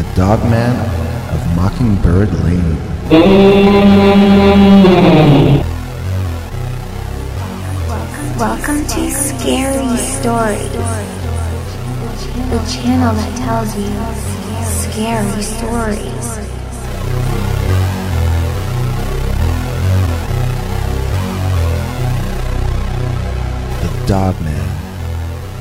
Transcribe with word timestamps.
the 0.00 0.14
Dogman 0.16 0.76
of 1.34 1.56
Mockingbird 1.56 2.32
Lane. 2.42 2.76
Welcome 8.38 8.86
to 8.86 9.10
Scary 9.10 9.96
Stories, 9.98 10.72
the 12.48 12.60
channel 12.72 13.14
that 13.14 13.36
tells 13.36 13.76
you 13.76 13.90
scary 14.64 15.42
stories. 15.42 16.28
The 23.82 24.06
Dogman 24.06 24.70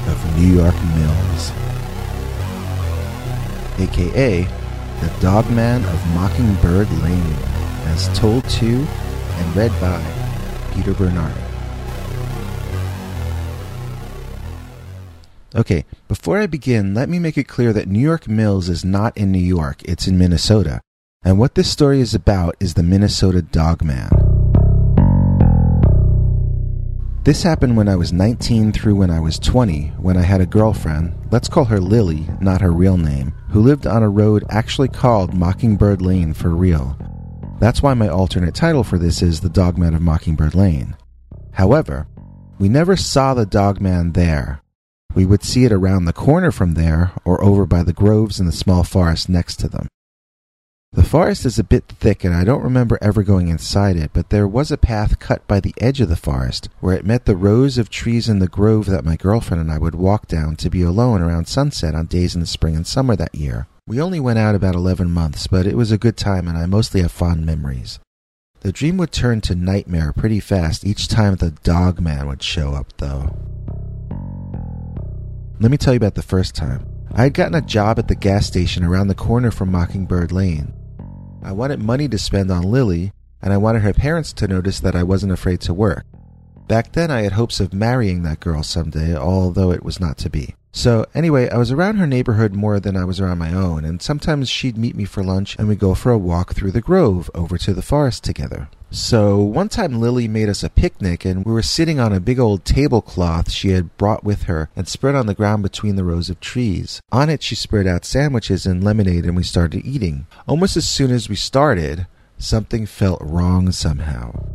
of 0.08 0.38
New 0.38 0.48
York 0.48 0.76
Mills. 0.96 1.69
AKA 3.80 4.44
the 4.44 5.12
Dogman 5.22 5.86
of 5.86 6.14
Mockingbird 6.14 6.92
Lane, 7.02 7.36
as 7.86 8.10
told 8.18 8.48
to 8.50 8.66
and 8.66 9.56
read 9.56 9.72
by 9.80 10.04
Peter 10.74 10.94
Bernard. 10.94 11.34
Okay, 15.56 15.86
before 16.08 16.38
I 16.38 16.48
begin, 16.48 16.94
let 16.94 17.10
me 17.10 17.18
make 17.18 17.38
it 17.38 17.48
clear 17.48 17.74
that 17.74 17.88
New 17.88 18.00
York 18.00 18.28
Mills 18.28 18.70
is 18.70 18.86
not 18.86 19.18
in 19.18 19.32
New 19.32 19.40
York, 19.40 19.82
it's 19.84 20.08
in 20.08 20.18
Minnesota. 20.18 20.82
And 21.24 21.40
what 21.40 21.56
this 21.56 21.72
story 21.72 22.02
is 22.02 22.14
about 22.14 22.56
is 22.60 22.74
the 22.74 22.84
Minnesota 22.84 23.42
Dogman. 23.42 24.29
This 27.24 27.44
happened 27.44 27.76
when 27.76 27.90
I 27.90 27.98
was 27.98 28.14
19 28.14 28.72
through 28.72 28.96
when 28.96 29.12
I 29.12 29.20
was 29.20 29.38
20, 29.40 29.88
when 29.98 30.16
I 30.16 30.22
had 30.22 30.40
a 30.40 30.46
girlfriend, 30.46 31.18
let's 31.32 31.50
call 31.50 31.66
her 31.66 31.80
Lily, 31.80 32.26
not 32.40 32.62
her 32.62 32.72
real 32.72 32.96
name, 32.96 33.34
who 33.50 33.60
lived 33.60 33.86
on 33.86 34.04
a 34.04 34.10
road 34.10 34.46
actually 34.50 34.88
called 34.88 35.34
Mockingbird 35.34 36.02
Lane 36.02 36.34
for 36.34 36.50
real. 36.50 36.98
That's 37.60 37.84
why 37.84 37.94
my 37.94 38.08
alternate 38.08 38.56
title 38.56 38.86
for 38.86 38.98
this 38.98 39.22
is 39.22 39.42
The 39.42 39.50
Dogman 39.50 39.96
of 39.96 40.02
Mockingbird 40.02 40.56
Lane. 40.56 40.96
However, 41.52 42.08
we 42.58 42.70
never 42.70 42.96
saw 42.96 43.34
the 43.34 43.46
Dogman 43.46 44.14
there. 44.14 44.62
We 45.14 45.26
would 45.26 45.44
see 45.44 45.66
it 45.66 45.74
around 45.74 46.06
the 46.06 46.14
corner 46.14 46.52
from 46.52 46.76
there 46.76 47.12
or 47.26 47.44
over 47.44 47.66
by 47.66 47.84
the 47.84 47.92
groves 47.92 48.40
and 48.40 48.48
the 48.48 48.54
small 48.54 48.86
forest 48.86 49.28
next 49.28 49.58
to 49.58 49.68
them. 49.68 49.90
The 50.92 51.04
forest 51.04 51.46
is 51.46 51.60
a 51.60 51.64
bit 51.64 51.86
thick, 51.86 52.24
and 52.24 52.34
I 52.34 52.44
don't 52.44 52.64
remember 52.64 52.98
ever 53.00 53.22
going 53.22 53.48
inside 53.48 53.96
it, 53.96 54.10
but 54.12 54.32
there 54.32 54.48
was 54.48 54.72
a 54.72 54.78
path 54.78 55.20
cut 55.20 55.48
by 55.48 55.60
the 55.60 55.76
edge 55.78 56.02
of 56.02 56.10
the 56.10 56.16
forest 56.16 56.68
where 56.80 56.96
it 56.96 57.06
met 57.06 57.26
the 57.26 57.36
rows 57.36 57.78
of 57.78 57.92
trees 57.92 58.28
in 58.28 58.40
the 58.40 58.48
grove 58.48 58.88
that 58.88 59.06
my 59.06 59.16
girlfriend 59.16 59.62
and 59.62 59.72
I 59.72 59.78
would 59.78 59.94
walk 59.94 60.28
down 60.28 60.56
to 60.56 60.70
be 60.70 60.82
alone 60.82 61.22
around 61.22 61.48
sunset 61.48 61.94
on 61.94 62.08
days 62.08 62.34
in 62.34 62.42
the 62.42 62.48
spring 62.48 62.76
and 62.76 62.88
summer 62.88 63.16
that 63.18 63.36
year. 63.36 63.68
We 63.86 64.02
only 64.02 64.20
went 64.20 64.40
out 64.40 64.56
about 64.56 64.74
11 64.74 65.12
months, 65.12 65.46
but 65.46 65.68
it 65.68 65.78
was 65.78 65.92
a 65.92 65.98
good 66.00 66.18
time, 66.18 66.48
and 66.48 66.58
I 66.58 66.66
mostly 66.66 67.02
have 67.02 67.12
fond 67.12 67.46
memories. 67.46 68.00
The 68.62 68.72
dream 68.72 68.98
would 68.98 69.12
turn 69.12 69.42
to 69.42 69.54
nightmare 69.54 70.12
pretty 70.12 70.40
fast 70.40 70.84
each 70.84 71.08
time 71.08 71.36
the 71.36 71.52
dog 71.52 72.02
man 72.02 72.28
would 72.28 72.42
show 72.42 72.74
up, 72.74 72.98
though. 72.98 73.38
Let 75.60 75.70
me 75.70 75.78
tell 75.78 75.94
you 75.94 75.98
about 75.98 76.16
the 76.16 76.24
first 76.24 76.56
time. 76.56 76.88
I 77.12 77.24
had 77.24 77.36
gotten 77.36 77.56
a 77.56 77.62
job 77.62 78.00
at 78.00 78.08
the 78.08 78.16
gas 78.16 78.48
station 78.48 78.84
around 78.84 79.08
the 79.08 79.16
corner 79.16 79.52
from 79.52 79.72
Mockingbird 79.72 80.32
Lane. 80.32 80.74
I 81.42 81.52
wanted 81.52 81.82
money 81.82 82.08
to 82.10 82.18
spend 82.18 82.52
on 82.52 82.64
Lily, 82.64 83.14
and 83.42 83.54
I 83.54 83.58
wanted 83.58 83.82
her 83.82 83.94
parents 83.94 84.34
to 84.34 84.48
notice 84.48 84.80
that 84.82 84.96
I 84.96 85.04
wasn't 85.04 85.32
afraid 85.32 85.62
to 85.62 85.74
work. 85.74 86.06
Back 86.68 86.92
then, 86.92 87.10
I 87.10 87.22
had 87.22 87.32
hopes 87.32 87.60
of 87.60 87.74
marrying 87.74 88.24
that 88.24 88.40
girl 88.40 88.62
someday, 88.62 89.16
although 89.16 89.72
it 89.72 89.84
was 89.84 90.00
not 90.00 90.18
to 90.20 90.30
be. 90.30 90.56
So, 90.72 91.06
anyway, 91.16 91.50
I 91.50 91.58
was 91.58 91.72
around 91.72 91.98
her 91.98 92.08
neighborhood 92.08 92.54
more 92.54 92.80
than 92.80 92.96
I 92.96 93.04
was 93.04 93.20
around 93.20 93.40
my 93.40 93.54
own, 93.54 93.84
and 93.84 94.02
sometimes 94.02 94.50
she'd 94.50 94.78
meet 94.78 94.96
me 94.96 95.06
for 95.06 95.24
lunch 95.24 95.58
and 95.58 95.68
we'd 95.68 95.80
go 95.80 95.96
for 95.96 96.12
a 96.12 96.18
walk 96.18 96.54
through 96.54 96.72
the 96.72 96.82
grove 96.82 97.30
over 97.34 97.58
to 97.58 97.74
the 97.74 97.82
forest 97.82 98.24
together. 98.24 98.70
So, 98.92 99.38
one 99.38 99.70
time 99.70 100.00
Lily 100.00 100.28
made 100.28 100.50
us 100.50 100.64
a 100.64 100.70
picnic, 100.70 101.26
and 101.26 101.46
we 101.46 101.52
were 101.52 101.62
sitting 101.62 102.00
on 102.00 102.14
a 102.14 102.20
big 102.20 102.40
old 102.40 102.66
tablecloth 102.66 103.52
she 103.52 103.70
had 103.70 103.96
brought 103.98 104.24
with 104.24 104.44
her 104.44 104.70
and 104.76 104.88
spread 104.88 105.16
on 105.16 105.26
the 105.26 105.36
ground 105.36 105.64
between 105.64 105.96
the 105.96 106.04
rows 106.04 106.30
of 106.30 106.40
trees. 106.40 107.02
On 107.12 107.30
it, 107.30 107.44
she 107.44 107.56
spread 107.56 107.86
out 107.86 108.06
sandwiches 108.06 108.66
and 108.66 108.84
lemonade, 108.84 109.26
and 109.26 109.36
we 109.36 109.44
started 109.44 109.86
eating. 109.86 110.28
Almost 110.48 110.78
as 110.78 110.88
soon 110.88 111.12
as 111.12 111.30
we 111.30 111.36
started, 111.36 112.08
something 112.38 112.86
felt 112.86 113.22
wrong 113.22 113.72
somehow. 113.72 114.46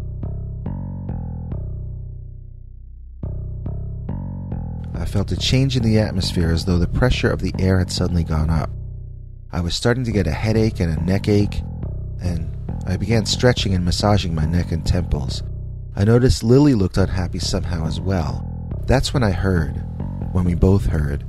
I 4.96 5.04
felt 5.06 5.32
a 5.32 5.36
change 5.36 5.76
in 5.76 5.82
the 5.82 5.98
atmosphere 5.98 6.50
as 6.52 6.64
though 6.64 6.78
the 6.78 6.86
pressure 6.86 7.30
of 7.30 7.40
the 7.40 7.52
air 7.58 7.78
had 7.78 7.90
suddenly 7.90 8.22
gone 8.22 8.48
up. 8.48 8.70
I 9.50 9.60
was 9.60 9.74
starting 9.74 10.04
to 10.04 10.12
get 10.12 10.26
a 10.26 10.32
headache 10.32 10.80
and 10.80 10.96
a 10.96 11.04
neck 11.04 11.28
ache, 11.28 11.62
and 12.22 12.50
I 12.86 12.96
began 12.96 13.26
stretching 13.26 13.74
and 13.74 13.84
massaging 13.84 14.34
my 14.34 14.46
neck 14.46 14.72
and 14.72 14.86
temples. 14.86 15.42
I 15.96 16.04
noticed 16.04 16.42
Lily 16.44 16.74
looked 16.74 16.96
unhappy 16.96 17.38
somehow 17.38 17.86
as 17.86 18.00
well. 18.00 18.48
That's 18.86 19.12
when 19.12 19.22
I 19.22 19.32
heard, 19.32 19.76
when 20.32 20.44
we 20.44 20.54
both 20.54 20.86
heard, 20.86 21.24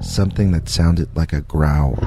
something 0.00 0.52
that 0.52 0.68
sounded 0.68 1.14
like 1.16 1.32
a 1.32 1.40
growl. 1.40 1.98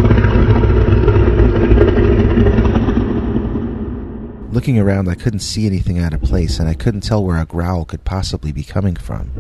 Looking 4.51 4.79
around, 4.79 5.07
I 5.07 5.15
couldn't 5.15 5.41
see 5.41 5.65
anything 5.65 5.99
out 5.99 6.13
of 6.13 6.21
place, 6.21 6.59
and 6.59 6.67
I 6.67 6.73
couldn't 6.73 7.01
tell 7.01 7.23
where 7.23 7.37
a 7.37 7.45
growl 7.45 7.85
could 7.85 8.03
possibly 8.03 8.51
be 8.51 8.63
coming 8.63 8.95
from. 8.95 9.31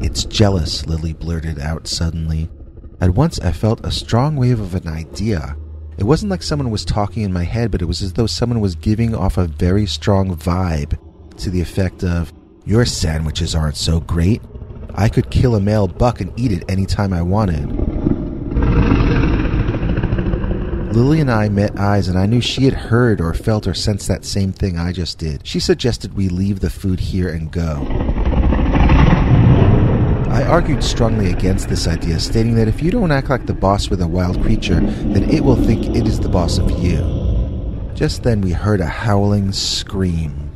It's 0.00 0.24
jealous, 0.24 0.86
Lily 0.86 1.12
blurted 1.12 1.58
out 1.58 1.86
suddenly. 1.86 2.48
At 3.02 3.10
once, 3.10 3.38
I 3.40 3.52
felt 3.52 3.84
a 3.84 3.90
strong 3.90 4.34
wave 4.34 4.58
of 4.58 4.74
an 4.74 4.88
idea. 4.88 5.56
It 5.98 6.04
wasn't 6.04 6.30
like 6.30 6.42
someone 6.42 6.70
was 6.70 6.86
talking 6.86 7.22
in 7.22 7.34
my 7.34 7.44
head, 7.44 7.70
but 7.70 7.82
it 7.82 7.84
was 7.84 8.00
as 8.00 8.14
though 8.14 8.26
someone 8.26 8.60
was 8.60 8.74
giving 8.74 9.14
off 9.14 9.36
a 9.36 9.46
very 9.46 9.84
strong 9.84 10.34
vibe 10.34 10.98
to 11.36 11.50
the 11.50 11.60
effect 11.60 12.02
of, 12.02 12.32
Your 12.64 12.86
sandwiches 12.86 13.54
aren't 13.54 13.76
so 13.76 14.00
great. 14.00 14.40
I 14.94 15.10
could 15.10 15.30
kill 15.30 15.54
a 15.54 15.60
male 15.60 15.86
buck 15.86 16.22
and 16.22 16.32
eat 16.38 16.52
it 16.52 16.64
any 16.68 16.86
time 16.86 17.12
I 17.12 17.20
wanted. 17.20 17.66
Lily 20.94 21.20
and 21.20 21.30
I 21.30 21.50
met 21.50 21.78
eyes, 21.78 22.08
and 22.08 22.18
I 22.18 22.24
knew 22.24 22.40
she 22.40 22.64
had 22.64 22.74
heard 22.74 23.20
or 23.20 23.34
felt 23.34 23.66
or 23.66 23.74
sensed 23.74 24.08
that 24.08 24.24
same 24.24 24.52
thing 24.52 24.78
I 24.78 24.92
just 24.92 25.18
did. 25.18 25.46
She 25.46 25.60
suggested 25.60 26.16
we 26.16 26.28
leave 26.30 26.60
the 26.60 26.70
food 26.70 27.00
here 27.00 27.28
and 27.28 27.50
go. 27.50 27.86
I 30.40 30.46
argued 30.46 30.82
strongly 30.82 31.30
against 31.30 31.68
this 31.68 31.86
idea, 31.86 32.18
stating 32.18 32.54
that 32.54 32.66
if 32.66 32.82
you 32.82 32.90
don't 32.90 33.12
act 33.12 33.28
like 33.28 33.44
the 33.44 33.52
boss 33.52 33.90
with 33.90 34.00
a 34.00 34.08
wild 34.08 34.40
creature, 34.42 34.80
then 34.80 35.28
it 35.28 35.44
will 35.44 35.54
think 35.54 35.94
it 35.94 36.06
is 36.06 36.18
the 36.18 36.30
boss 36.30 36.56
of 36.56 36.70
you. 36.82 36.96
Just 37.94 38.22
then 38.22 38.40
we 38.40 38.52
heard 38.52 38.80
a 38.80 38.86
howling 38.86 39.52
scream. 39.52 40.50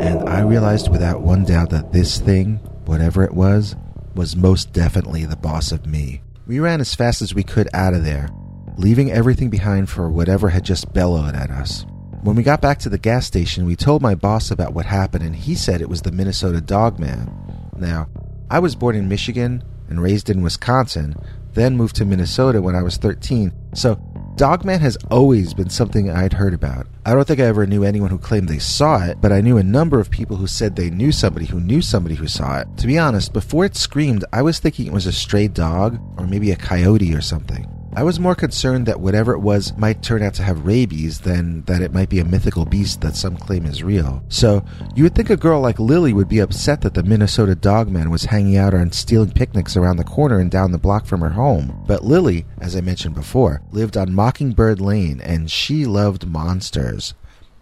And 0.00 0.28
I 0.28 0.42
realized 0.42 0.88
without 0.88 1.22
one 1.22 1.44
doubt 1.44 1.70
that 1.70 1.92
this 1.92 2.20
thing, 2.20 2.60
whatever 2.84 3.24
it 3.24 3.34
was, 3.34 3.74
was 4.14 4.36
most 4.36 4.72
definitely 4.72 5.24
the 5.24 5.34
boss 5.34 5.72
of 5.72 5.86
me. 5.86 6.22
We 6.46 6.60
ran 6.60 6.80
as 6.80 6.94
fast 6.94 7.22
as 7.22 7.34
we 7.34 7.42
could 7.42 7.68
out 7.74 7.92
of 7.92 8.04
there, 8.04 8.28
leaving 8.76 9.10
everything 9.10 9.50
behind 9.50 9.90
for 9.90 10.08
whatever 10.08 10.50
had 10.50 10.64
just 10.64 10.92
bellowed 10.92 11.34
at 11.34 11.50
us. 11.50 11.84
When 12.22 12.36
we 12.36 12.42
got 12.42 12.60
back 12.60 12.78
to 12.80 12.90
the 12.90 12.98
gas 12.98 13.26
station, 13.26 13.64
we 13.64 13.76
told 13.76 14.02
my 14.02 14.14
boss 14.14 14.50
about 14.50 14.74
what 14.74 14.84
happened, 14.84 15.24
and 15.24 15.34
he 15.34 15.54
said 15.54 15.80
it 15.80 15.88
was 15.88 16.02
the 16.02 16.12
Minnesota 16.12 16.60
Dogman. 16.60 17.32
Now, 17.78 18.08
I 18.50 18.58
was 18.58 18.74
born 18.74 18.94
in 18.94 19.08
Michigan 19.08 19.64
and 19.88 20.02
raised 20.02 20.28
in 20.28 20.42
Wisconsin, 20.42 21.14
then 21.54 21.78
moved 21.78 21.96
to 21.96 22.04
Minnesota 22.04 22.60
when 22.60 22.76
I 22.76 22.82
was 22.82 22.98
13, 22.98 23.54
so 23.72 23.94
Dogman 24.36 24.80
has 24.80 24.98
always 25.10 25.54
been 25.54 25.70
something 25.70 26.10
I'd 26.10 26.34
heard 26.34 26.52
about. 26.52 26.86
I 27.06 27.14
don't 27.14 27.26
think 27.26 27.40
I 27.40 27.44
ever 27.44 27.66
knew 27.66 27.84
anyone 27.84 28.10
who 28.10 28.18
claimed 28.18 28.50
they 28.50 28.58
saw 28.58 29.02
it, 29.02 29.18
but 29.22 29.32
I 29.32 29.40
knew 29.40 29.56
a 29.56 29.62
number 29.62 29.98
of 29.98 30.10
people 30.10 30.36
who 30.36 30.46
said 30.46 30.76
they 30.76 30.90
knew 30.90 31.12
somebody 31.12 31.46
who 31.46 31.58
knew 31.58 31.80
somebody 31.80 32.16
who 32.16 32.28
saw 32.28 32.58
it. 32.60 32.68
To 32.76 32.86
be 32.86 32.98
honest, 32.98 33.32
before 33.32 33.64
it 33.64 33.76
screamed, 33.76 34.26
I 34.30 34.42
was 34.42 34.58
thinking 34.58 34.86
it 34.86 34.92
was 34.92 35.06
a 35.06 35.12
stray 35.12 35.48
dog 35.48 35.98
or 36.18 36.26
maybe 36.26 36.50
a 36.50 36.56
coyote 36.56 37.14
or 37.14 37.22
something. 37.22 37.66
I 37.92 38.04
was 38.04 38.20
more 38.20 38.36
concerned 38.36 38.86
that 38.86 39.00
whatever 39.00 39.32
it 39.32 39.40
was 39.40 39.76
might 39.76 40.00
turn 40.00 40.22
out 40.22 40.34
to 40.34 40.44
have 40.44 40.64
rabies 40.64 41.20
than 41.20 41.62
that 41.62 41.82
it 41.82 41.92
might 41.92 42.08
be 42.08 42.20
a 42.20 42.24
mythical 42.24 42.64
beast 42.64 43.00
that 43.00 43.16
some 43.16 43.36
claim 43.36 43.66
is 43.66 43.82
real. 43.82 44.22
So, 44.28 44.64
you 44.94 45.02
would 45.02 45.16
think 45.16 45.28
a 45.28 45.36
girl 45.36 45.60
like 45.60 45.80
Lily 45.80 46.12
would 46.12 46.28
be 46.28 46.38
upset 46.38 46.82
that 46.82 46.94
the 46.94 47.02
Minnesota 47.02 47.56
Dogman 47.56 48.08
was 48.08 48.26
hanging 48.26 48.56
out 48.56 48.74
and 48.74 48.94
stealing 48.94 49.32
picnics 49.32 49.76
around 49.76 49.96
the 49.96 50.04
corner 50.04 50.38
and 50.38 50.52
down 50.52 50.70
the 50.70 50.78
block 50.78 51.04
from 51.04 51.20
her 51.20 51.30
home. 51.30 51.82
But 51.88 52.04
Lily, 52.04 52.46
as 52.60 52.76
I 52.76 52.80
mentioned 52.80 53.16
before, 53.16 53.60
lived 53.72 53.96
on 53.96 54.14
Mockingbird 54.14 54.80
Lane 54.80 55.20
and 55.20 55.50
she 55.50 55.84
loved 55.84 56.28
monsters. 56.28 57.14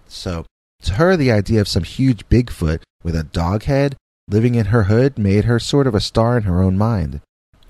So, 0.08 0.44
to 0.82 0.94
her, 0.94 1.16
the 1.16 1.32
idea 1.32 1.62
of 1.62 1.69
some 1.69 1.84
huge 1.84 2.28
Bigfoot 2.28 2.82
with 3.02 3.16
a 3.16 3.24
dog 3.24 3.62
head 3.62 3.96
living 4.28 4.54
in 4.56 4.66
her 4.66 4.84
hood 4.84 5.19
made 5.19 5.46
her 5.46 5.58
sort 5.58 5.86
of 5.86 5.94
a 5.94 6.00
star 6.00 6.36
in 6.36 6.42
her 6.42 6.62
own 6.62 6.76
mind. 6.76 7.22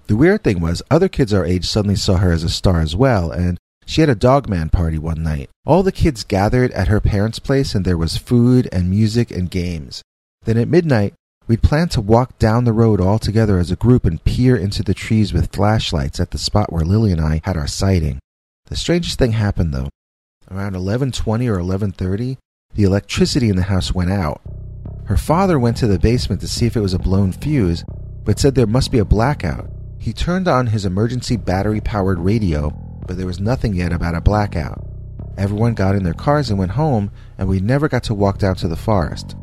The 0.08 0.16
weird 0.16 0.42
thing 0.42 0.60
was, 0.60 0.82
other 0.90 1.08
kids 1.08 1.32
our 1.32 1.44
age 1.44 1.66
suddenly 1.66 1.96
saw 1.96 2.16
her 2.16 2.32
as 2.32 2.42
a 2.42 2.48
star 2.48 2.80
as 2.80 2.96
well, 2.96 3.30
and 3.30 3.56
she 3.86 4.00
had 4.00 4.10
a 4.10 4.14
dogman 4.14 4.70
party 4.70 4.98
one 4.98 5.22
night. 5.22 5.48
All 5.64 5.82
the 5.82 5.92
kids 5.92 6.24
gathered 6.24 6.72
at 6.72 6.88
her 6.88 7.00
parents' 7.00 7.38
place, 7.38 7.74
and 7.74 7.84
there 7.84 7.96
was 7.96 8.18
food 8.18 8.68
and 8.72 8.90
music 8.90 9.30
and 9.30 9.50
games. 9.50 10.02
Then 10.44 10.58
at 10.58 10.68
midnight, 10.68 11.14
We'd 11.48 11.62
planned 11.62 11.90
to 11.92 12.02
walk 12.02 12.38
down 12.38 12.64
the 12.64 12.74
road 12.74 13.00
all 13.00 13.18
together 13.18 13.58
as 13.58 13.70
a 13.70 13.76
group 13.76 14.04
and 14.04 14.22
peer 14.22 14.54
into 14.54 14.82
the 14.82 14.92
trees 14.92 15.32
with 15.32 15.50
flashlights 15.50 16.20
at 16.20 16.30
the 16.30 16.36
spot 16.36 16.70
where 16.70 16.84
Lily 16.84 17.10
and 17.10 17.22
I 17.22 17.40
had 17.42 17.56
our 17.56 17.66
sighting. 17.66 18.18
The 18.66 18.76
strangest 18.76 19.18
thing 19.18 19.32
happened 19.32 19.72
though. 19.72 19.88
Around 20.50 20.74
11:20 20.74 21.48
or 21.48 21.58
11:30, 21.58 22.36
the 22.74 22.82
electricity 22.84 23.48
in 23.48 23.56
the 23.56 23.62
house 23.62 23.94
went 23.94 24.10
out. 24.10 24.42
Her 25.06 25.16
father 25.16 25.58
went 25.58 25.78
to 25.78 25.86
the 25.86 25.98
basement 25.98 26.42
to 26.42 26.48
see 26.48 26.66
if 26.66 26.76
it 26.76 26.82
was 26.82 26.92
a 26.92 26.98
blown 26.98 27.32
fuse, 27.32 27.82
but 28.26 28.38
said 28.38 28.54
there 28.54 28.66
must 28.66 28.92
be 28.92 28.98
a 28.98 29.06
blackout. 29.06 29.70
He 30.08 30.14
turned 30.14 30.48
on 30.48 30.68
his 30.68 30.86
emergency 30.86 31.36
battery-powered 31.36 32.18
radio, 32.18 32.70
but 33.06 33.18
there 33.18 33.26
was 33.26 33.40
nothing 33.40 33.74
yet 33.74 33.92
about 33.92 34.14
a 34.14 34.22
blackout. 34.22 34.82
Everyone 35.36 35.74
got 35.74 35.94
in 35.94 36.02
their 36.02 36.14
cars 36.14 36.48
and 36.48 36.58
went 36.58 36.70
home, 36.70 37.10
and 37.36 37.46
we 37.46 37.60
never 37.60 37.90
got 37.90 38.04
to 38.04 38.14
walk 38.14 38.38
down 38.38 38.54
to 38.54 38.68
the 38.68 38.74
forest. 38.74 39.36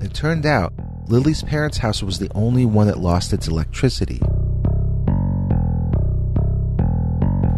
It 0.00 0.12
turned 0.12 0.46
out 0.46 0.72
Lily's 1.06 1.44
parents' 1.44 1.78
house 1.78 2.02
was 2.02 2.18
the 2.18 2.28
only 2.34 2.66
one 2.66 2.88
that 2.88 2.98
lost 2.98 3.32
its 3.32 3.46
electricity. 3.46 4.18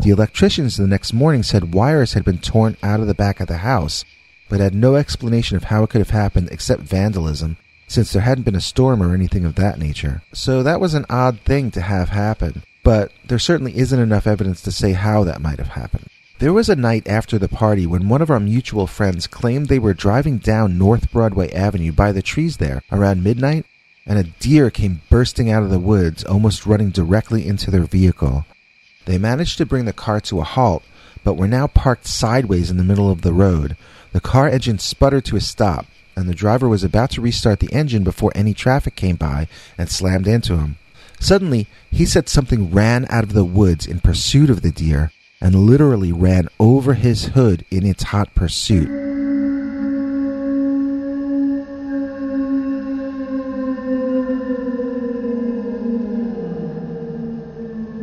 The 0.02 0.10
electricians 0.10 0.76
the 0.76 0.87
next 0.87 1.14
morning 1.14 1.44
said 1.44 1.72
wires 1.72 2.12
had 2.12 2.22
been 2.22 2.37
torn 2.37 2.76
out 2.82 3.00
of 3.00 3.06
the 3.06 3.14
back 3.14 3.40
of 3.40 3.48
the 3.48 3.56
house, 3.56 4.05
but 4.50 4.60
had 4.60 4.75
no 4.75 4.96
explanation 4.96 5.56
of 5.56 5.64
how 5.64 5.84
it 5.84 5.88
could 5.88 6.02
have 6.02 6.10
happened 6.10 6.50
except 6.52 6.82
vandalism, 6.82 7.56
since 7.93 8.12
there 8.12 8.23
hadn't 8.23 8.44
been 8.44 8.56
a 8.56 8.61
storm 8.61 9.03
or 9.03 9.15
anything 9.15 9.44
of 9.44 9.55
that 9.56 9.79
nature. 9.79 10.23
So 10.33 10.62
that 10.62 10.81
was 10.81 10.94
an 10.94 11.06
odd 11.11 11.41
thing 11.41 11.71
to 11.73 11.81
have 11.81 12.09
happen, 12.09 12.62
but 12.83 13.12
there 13.25 13.39
certainly 13.39 13.77
isn't 13.77 14.00
enough 14.00 14.27
evidence 14.27 14.62
to 14.62 14.73
say 14.73 14.93
how 14.93 15.25
that 15.25 15.43
might 15.43 15.59
have 15.59 15.69
happened. 15.69 16.06
There 16.39 16.53
was 16.53 16.69
a 16.69 16.75
night 16.75 17.06
after 17.06 17.39
the 17.39 17.49
party 17.49 17.87
when 17.87 18.09
one 18.09 18.21
of 18.21 18.31
our 18.31 18.41
mutual 18.41 18.89
friends 18.89 19.29
claimed 19.29 19.69
they 19.69 19.79
were 19.79 19.94
driving 19.94 20.39
down 20.39 20.79
North 20.79 21.12
Broadway 21.12 21.53
Avenue 21.53 21.93
by 21.93 22.11
the 22.11 22.23
trees 22.23 22.56
there 22.56 22.83
around 22.91 23.23
midnight, 23.23 23.65
and 24.06 24.19
a 24.19 24.25
deer 24.25 24.69
came 24.71 25.03
bursting 25.09 25.50
out 25.50 25.62
of 25.62 25.71
the 25.71 25.79
woods, 25.79 26.25
almost 26.25 26.67
running 26.67 26.91
directly 26.91 27.47
into 27.47 27.71
their 27.71 27.85
vehicle. 27.85 28.44
They 29.05 29.19
managed 29.19 29.59
to 29.59 29.67
bring 29.67 29.85
the 29.85 29.93
car 29.93 30.21
to 30.23 30.41
a 30.41 30.44
halt, 30.44 30.83
but 31.23 31.35
were 31.35 31.47
now 31.47 31.69
parked 31.69 32.06
sideways 32.06 32.71
in 32.71 32.77
the 32.77 32.85
middle 32.85 33.11
of 33.11 33.23
the 33.23 33.33
road. 33.33 33.77
The 34.12 34.21
car 34.21 34.49
engine 34.49 34.81
sputtered 34.81 35.25
to 35.27 35.37
a 35.37 35.41
stop, 35.41 35.87
and 36.22 36.30
the 36.30 36.36
driver 36.36 36.69
was 36.69 36.84
about 36.84 37.10
to 37.10 37.20
restart 37.20 37.58
the 37.58 37.72
engine 37.72 38.04
before 38.04 38.30
any 38.36 38.54
traffic 38.54 38.94
came 38.94 39.16
by 39.16 39.48
and 39.76 39.90
slammed 39.90 40.28
into 40.28 40.56
him. 40.56 40.78
Suddenly, 41.19 41.66
he 41.90 42.06
said 42.06 42.28
something 42.28 42.70
ran 42.70 43.06
out 43.10 43.24
of 43.24 43.32
the 43.32 43.44
woods 43.44 43.88
in 43.88 43.98
pursuit 43.98 44.48
of 44.48 44.62
the 44.62 44.70
deer 44.70 45.10
and 45.40 45.56
literally 45.56 46.12
ran 46.12 46.46
over 46.60 46.94
his 46.94 47.24
hood 47.30 47.64
in 47.72 47.84
its 47.84 48.04
hot 48.04 48.32
pursuit. 48.36 48.86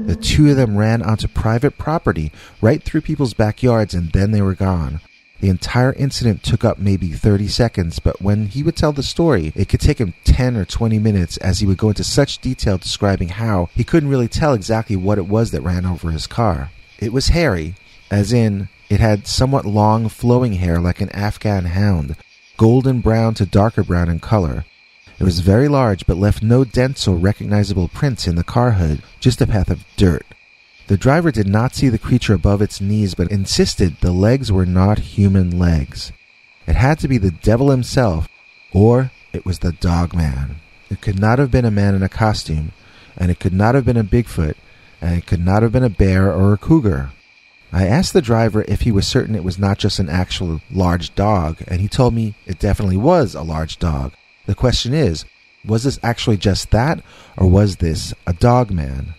The 0.08 0.18
two 0.22 0.50
of 0.50 0.58
them 0.58 0.76
ran 0.76 1.02
onto 1.02 1.30
private 1.30 1.78
property 1.78 2.34
right 2.60 2.84
through 2.84 3.00
people's 3.00 3.34
backyards 3.34 3.94
and 3.94 4.12
then 4.12 4.32
they 4.32 4.42
were 4.42 4.56
gone. 4.56 5.00
The 5.40 5.50
entire 5.50 5.94
incident 5.94 6.44
took 6.44 6.66
up 6.66 6.80
maybe 6.80 7.10
30 7.10 7.48
seconds, 7.48 8.00
but 8.00 8.22
when 8.22 8.48
he 8.48 8.62
would 8.62 8.76
tell 8.76 8.92
the 8.92 9.04
story, 9.04 9.54
it 9.56 9.70
could 9.70 9.80
take 9.80 10.00
him 10.00 10.14
10 10.26 10.58
or 10.58 10.66
20 10.66 11.00
minutes 11.00 11.38
as 11.38 11.60
he 11.60 11.66
would 11.66 11.78
go 11.78 11.90
into 11.90 12.04
such 12.04 12.40
detail 12.40 12.78
describing 12.78 13.30
how 13.30 13.70
he 13.74 13.86
couldn't 13.86 14.10
really 14.10 14.28
tell 14.28 14.54
exactly 14.54 14.98
what 14.98 15.18
it 15.18 15.28
was 15.28 15.52
that 15.52 15.62
ran 15.62 15.86
over 15.86 16.12
his 16.12 16.28
car. 16.28 16.72
It 17.00 17.14
was 17.14 17.30
hairy, 17.30 17.76
as 18.12 18.34
in, 18.34 18.68
it 18.90 19.00
had 19.00 19.28
somewhat 19.28 19.66
long 19.66 20.10
flowing 20.10 20.54
hair 20.54 20.80
like 20.80 21.00
an 21.00 21.10
Afghan 21.12 21.66
hound, 21.66 22.16
golden 22.58 23.00
brown 23.00 23.34
to 23.36 23.46
darker 23.46 23.84
brown 23.84 24.10
in 24.10 24.20
color. 24.20 24.66
It 25.20 25.24
was 25.24 25.40
very 25.40 25.68
large 25.68 26.06
but 26.06 26.18
left 26.18 26.44
no 26.44 26.66
dents 26.66 27.08
or 27.08 27.16
recognizable 27.16 27.88
prints 27.88 28.28
in 28.28 28.36
the 28.36 28.44
car 28.44 28.72
hood, 28.72 29.02
just 29.20 29.42
a 29.42 29.48
path 29.48 29.70
of 29.70 29.86
dirt. 29.96 30.26
The 30.90 30.98
driver 30.98 31.30
did 31.30 31.48
not 31.48 31.76
see 31.76 31.88
the 31.88 32.00
creature 32.00 32.34
above 32.34 32.64
its 32.64 32.82
knees 32.82 33.14
but 33.14 33.30
insisted 33.30 33.98
the 34.02 34.12
legs 34.12 34.52
were 34.52 34.66
not 34.66 34.98
human 34.98 35.60
legs. 35.60 36.12
It 36.66 36.76
had 36.76 36.98
to 37.00 37.08
be 37.08 37.20
the 37.20 37.30
devil 37.30 37.70
himself, 37.70 38.28
or 38.74 39.12
it 39.32 39.46
was 39.46 39.60
the 39.60 39.72
dog 39.72 40.16
man. 40.16 40.56
It 40.90 41.00
could 41.00 41.20
not 41.20 41.38
have 41.38 41.52
been 41.52 41.64
a 41.64 41.70
man 41.70 41.94
in 41.94 42.02
a 42.02 42.10
costume, 42.10 42.72
and 43.16 43.30
it 43.30 43.40
could 43.40 43.54
not 43.54 43.76
have 43.76 43.86
been 43.86 43.98
a 43.98 44.04
Bigfoot, 44.04 44.56
and 45.00 45.16
it 45.16 45.28
could 45.28 45.46
not 45.46 45.62
have 45.62 45.72
been 45.72 45.84
a 45.84 45.92
bear 45.92 46.34
or 46.34 46.54
a 46.54 46.58
cougar. 46.58 47.12
I 47.72 47.86
asked 47.86 48.14
the 48.14 48.20
driver 48.20 48.66
if 48.68 48.82
he 48.82 48.92
was 48.92 49.06
certain 49.06 49.36
it 49.36 49.44
was 49.44 49.60
not 49.60 49.78
just 49.78 50.00
an 50.00 50.10
actual 50.10 50.60
large 50.72 51.14
dog, 51.14 51.58
and 51.68 51.82
he 51.82 51.88
told 51.88 52.16
me 52.16 52.34
it 52.48 52.58
definitely 52.58 52.98
was 52.98 53.36
a 53.36 53.44
large 53.44 53.78
dog. 53.78 54.14
The 54.48 54.56
question 54.56 54.96
is, 54.96 55.24
was 55.64 55.84
this 55.84 56.00
actually 56.02 56.38
just 56.38 56.72
that, 56.72 57.04
or 57.38 57.46
was 57.46 57.76
this 57.76 58.16
a 58.26 58.34
dog 58.34 58.72
man? 58.72 59.14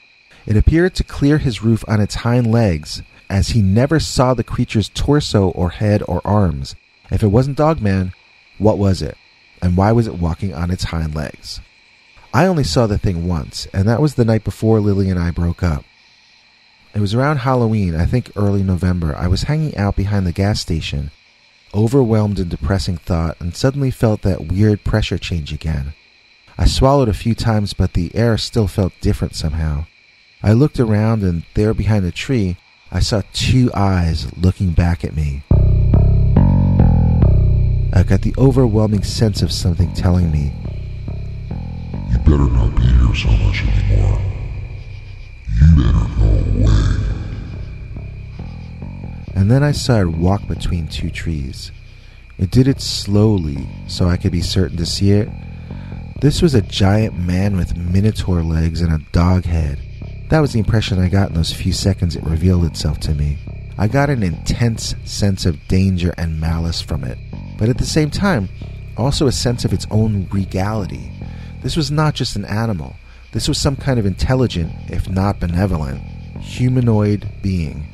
It 0.51 0.57
appeared 0.57 0.97
to 0.97 1.05
clear 1.05 1.39
his 1.39 1.63
roof 1.63 1.85
on 1.87 2.01
its 2.01 2.17
hind 2.17 2.51
legs, 2.51 3.03
as 3.31 3.51
he 3.51 3.63
never 3.63 4.01
saw 4.01 4.35
the 4.35 4.43
creature's 4.43 4.89
torso 4.89 5.51
or 5.51 5.71
head 5.71 6.03
or 6.09 6.21
arms. 6.27 6.75
If 7.09 7.23
it 7.23 7.29
wasn't 7.29 7.57
Dogman, 7.57 8.15
what 8.59 8.77
was 8.77 9.01
it? 9.01 9.17
And 9.63 9.77
why 9.77 9.93
was 9.93 10.09
it 10.09 10.19
walking 10.19 10.53
on 10.53 10.73
its 10.73 10.85
hind 10.85 11.15
legs? 11.15 11.61
I 12.35 12.47
only 12.47 12.65
saw 12.65 12.89
the 12.89 12.99
thing 12.99 13.29
once, 13.29 13.69
and 13.73 13.87
that 13.89 14.03
was 14.03 14.17
the 14.17 14.25
night 14.25 14.43
before 14.43 14.81
Lily 14.81 15.09
and 15.09 15.21
I 15.21 15.31
broke 15.31 15.63
up. 15.63 15.85
It 16.97 17.01
was 17.01 17.15
around 17.15 17.39
Halloween, 17.39 17.95
I 17.95 18.05
think 18.05 18.33
early 18.35 18.65
November. 18.65 19.15
I 19.17 19.29
was 19.29 19.45
hanging 19.45 19.77
out 19.77 19.95
behind 19.95 20.27
the 20.27 20.33
gas 20.33 20.61
station 20.61 21.13
overwhelmed 21.73 22.41
in 22.41 22.49
depressing 22.49 22.97
thought, 22.97 23.37
and 23.41 23.55
suddenly 23.55 23.93
felt 23.93 24.23
that 24.23 24.49
weird 24.49 24.83
pressure 24.83 25.19
change 25.19 25.53
again. 25.53 25.95
I 26.59 26.67
swallowed 26.67 27.09
a 27.09 27.15
few 27.15 27.35
times, 27.35 27.73
but 27.73 27.93
the 27.93 28.15
air 28.15 28.37
still 28.37 28.67
felt 28.67 28.93
different 29.01 29.35
somehow. 29.35 29.87
I 30.43 30.53
looked 30.55 30.81
around, 30.81 31.23
and 31.23 31.45
there 31.55 31.75
behind 31.75 32.05
the 32.05 32.13
tree, 32.13 32.57
I 32.91 33.01
saw 33.01 33.23
two 33.35 33.71
eyes 33.75 34.35
looking 34.39 34.71
back 34.71 35.05
at 35.05 35.15
me. 35.15 35.43
I 37.93 38.03
got 38.05 38.23
the 38.23 38.35
overwhelming 38.39 39.03
sense 39.03 39.43
of 39.43 39.53
something 39.53 39.93
telling 39.93 40.33
me, 40.33 40.55
You 42.11 42.19
better 42.19 42.49
not 42.49 42.75
be 42.75 42.83
here 42.83 43.15
so 43.15 43.29
much 43.31 43.63
anymore. 43.67 44.19
You 45.61 45.77
better 45.77 46.09
go 46.17 46.29
away. 46.59 46.97
and 49.35 49.51
then 49.51 49.63
I 49.63 49.73
saw 49.73 50.01
it 50.01 50.07
walk 50.07 50.49
between 50.49 50.89
two 50.89 51.11
trees. 51.11 51.71
It 52.39 52.51
did 52.51 52.67
it 52.67 52.81
slowly, 52.81 53.69
so 53.87 54.09
I 54.09 54.17
could 54.17 54.33
be 54.33 54.41
certain 54.41 54.79
to 54.79 54.87
see 54.87 55.11
it. 55.11 55.29
This 56.23 56.41
was 56.41 56.55
a 56.55 56.63
giant 56.63 57.19
man 57.19 57.59
with 57.59 57.77
minotaur 57.77 58.43
legs 58.43 58.81
and 58.81 58.93
a 58.93 59.05
dog 59.13 59.45
head. 59.45 59.79
That 60.31 60.41
was 60.41 60.53
the 60.53 60.61
impression 60.61 61.01
I 61.01 61.09
got 61.09 61.31
in 61.31 61.35
those 61.35 61.53
few 61.53 61.73
seconds 61.73 62.15
it 62.15 62.23
revealed 62.23 62.65
itself 62.65 63.01
to 63.01 63.15
me. 63.15 63.37
I 63.77 63.89
got 63.89 64.11
an 64.11 64.23
intense 64.23 64.95
sense 65.05 65.45
of 65.45 65.67
danger 65.67 66.15
and 66.17 66.41
malice 66.41 66.81
from 66.81 67.03
it, 67.03 67.19
but 67.59 67.69
at 67.69 67.79
the 67.79 67.85
same 67.85 68.11
time, 68.11 68.49
also 68.97 69.27
a 69.27 69.33
sense 69.33 69.65
of 69.65 69.73
its 69.73 69.89
own 69.91 70.29
regality. 70.31 71.11
This 71.63 71.77
was 71.77 71.91
not 71.91 72.15
just 72.15 72.37
an 72.37 72.45
animal, 72.45 72.95
this 73.33 73.49
was 73.49 73.61
some 73.61 73.75
kind 73.75 73.99
of 73.99 74.07
intelligent, 74.07 74.73
if 74.89 75.09
not 75.09 75.41
benevolent, 75.41 76.01
humanoid 76.41 77.29
being. 77.43 77.89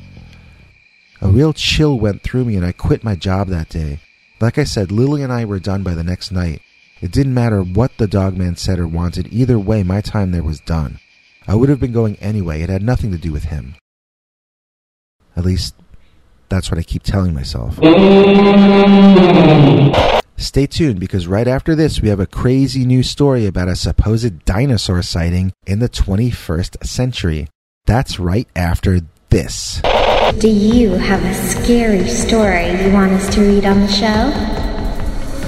A 1.21 1.29
real 1.29 1.53
chill 1.53 1.99
went 1.99 2.21
through 2.21 2.45
me 2.45 2.55
and 2.55 2.65
I 2.65 2.71
quit 2.71 3.03
my 3.03 3.15
job 3.15 3.47
that 3.47 3.69
day. 3.69 3.99
Like 4.39 4.59
I 4.59 4.63
said, 4.63 4.91
Lily 4.91 5.23
and 5.23 5.33
I 5.33 5.45
were 5.45 5.59
done 5.59 5.81
by 5.81 5.95
the 5.95 6.03
next 6.03 6.31
night. 6.31 6.61
It 7.01 7.11
didn't 7.11 7.33
matter 7.33 7.63
what 7.63 7.97
the 7.97 8.07
dogman 8.07 8.57
said 8.57 8.77
or 8.77 8.87
wanted, 8.87 9.33
either 9.33 9.57
way, 9.57 9.81
my 9.81 10.01
time 10.01 10.31
there 10.31 10.43
was 10.43 10.59
done. 10.59 10.99
I 11.47 11.55
would 11.55 11.69
have 11.69 11.79
been 11.79 11.93
going 11.93 12.17
anyway, 12.17 12.61
it 12.61 12.69
had 12.69 12.83
nothing 12.83 13.11
to 13.11 13.17
do 13.17 13.31
with 13.31 13.45
him. 13.45 13.75
At 15.35 15.45
least, 15.45 15.75
that's 16.49 16.69
what 16.69 16.77
I 16.77 16.83
keep 16.83 17.03
telling 17.03 17.33
myself. 17.33 17.77
Stay 20.35 20.67
tuned 20.67 20.99
because 20.99 21.25
right 21.27 21.47
after 21.47 21.73
this, 21.73 22.01
we 22.01 22.09
have 22.09 22.19
a 22.19 22.27
crazy 22.27 22.85
new 22.85 23.01
story 23.01 23.45
about 23.45 23.69
a 23.69 23.75
supposed 23.75 24.43
dinosaur 24.45 25.01
sighting 25.01 25.53
in 25.65 25.79
the 25.79 25.89
21st 25.89 26.85
century. 26.85 27.47
That's 27.85 28.19
right 28.19 28.47
after 28.55 29.01
this. 29.29 29.81
Do 30.39 30.49
you 30.49 30.91
have 30.91 31.23
a 31.23 31.33
scary 31.33 32.07
story 32.07 32.69
you 32.83 32.91
want 32.91 33.13
us 33.13 33.33
to 33.35 33.41
read 33.41 33.65
on 33.65 33.79
the 33.79 33.87
show? 33.87 34.31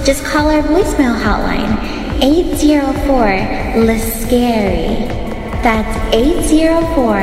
Just 0.04 0.24
call 0.24 0.48
our 0.50 0.62
voicemail 0.62 1.14
hotline 1.20 1.78
804 2.22 3.84
List 3.84 4.22
Scary. 4.22 5.29
That's 5.62 6.14
804 6.14 7.14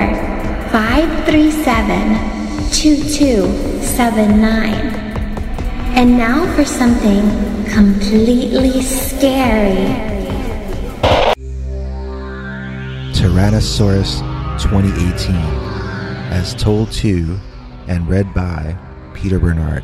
537 0.69 2.71
2279. 2.71 4.73
And 5.97 6.17
now 6.19 6.45
for 6.55 6.63
something 6.63 7.23
completely 7.65 8.83
scary. 8.83 9.87
Tyrannosaurus 13.13 14.19
2018, 14.61 15.35
as 16.31 16.53
told 16.53 16.91
to 16.91 17.39
and 17.87 18.07
read 18.07 18.31
by 18.35 18.77
Peter 19.15 19.39
Bernard. 19.39 19.83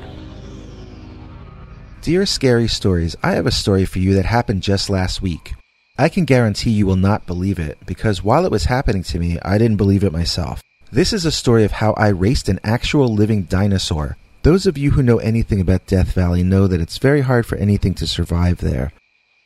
Dear 2.01 2.27
Scary 2.27 2.67
Stories, 2.67 3.15
I 3.23 3.31
have 3.31 3.47
a 3.47 3.51
story 3.51 3.85
for 3.85 3.97
you 3.97 4.13
that 4.13 4.25
happened 4.25 4.61
just 4.61 4.91
last 4.91 5.23
week. 5.23 5.55
I 5.95 6.09
can 6.09 6.25
guarantee 6.25 6.71
you 6.71 6.87
will 6.87 6.95
not 6.95 7.27
believe 7.27 7.59
it 7.59 7.77
because 7.85 8.23
while 8.23 8.45
it 8.45 8.51
was 8.51 8.65
happening 8.65 9.03
to 9.03 9.19
me, 9.19 9.37
I 9.43 9.59
didn't 9.59 9.77
believe 9.77 10.03
it 10.03 10.11
myself. 10.11 10.63
This 10.91 11.13
is 11.13 11.23
a 11.23 11.31
story 11.31 11.63
of 11.63 11.73
how 11.73 11.93
I 11.93 12.07
raced 12.07 12.49
an 12.49 12.59
actual 12.63 13.13
living 13.13 13.43
dinosaur. 13.43 14.17
Those 14.41 14.65
of 14.65 14.75
you 14.77 14.91
who 14.91 15.03
know 15.03 15.19
anything 15.19 15.61
about 15.61 15.85
Death 15.85 16.11
Valley 16.13 16.41
know 16.41 16.65
that 16.65 16.81
it's 16.81 16.97
very 16.97 17.21
hard 17.21 17.45
for 17.45 17.57
anything 17.57 17.93
to 17.95 18.07
survive 18.07 18.57
there. 18.57 18.91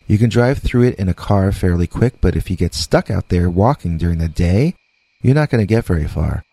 You 0.07 0.17
can 0.17 0.29
drive 0.29 0.59
through 0.59 0.83
it 0.83 0.95
in 0.95 1.09
a 1.09 1.13
car 1.13 1.51
fairly 1.51 1.85
quick, 1.85 2.21
but 2.21 2.37
if 2.37 2.49
you 2.49 2.55
get 2.55 2.73
stuck 2.73 3.11
out 3.11 3.27
there 3.27 3.49
walking 3.49 3.97
during 3.97 4.19
the 4.19 4.29
day, 4.29 4.73
you're 5.21 5.35
not 5.35 5.49
going 5.49 5.61
to 5.61 5.67
get 5.67 5.83
very 5.83 6.07
far. 6.07 6.45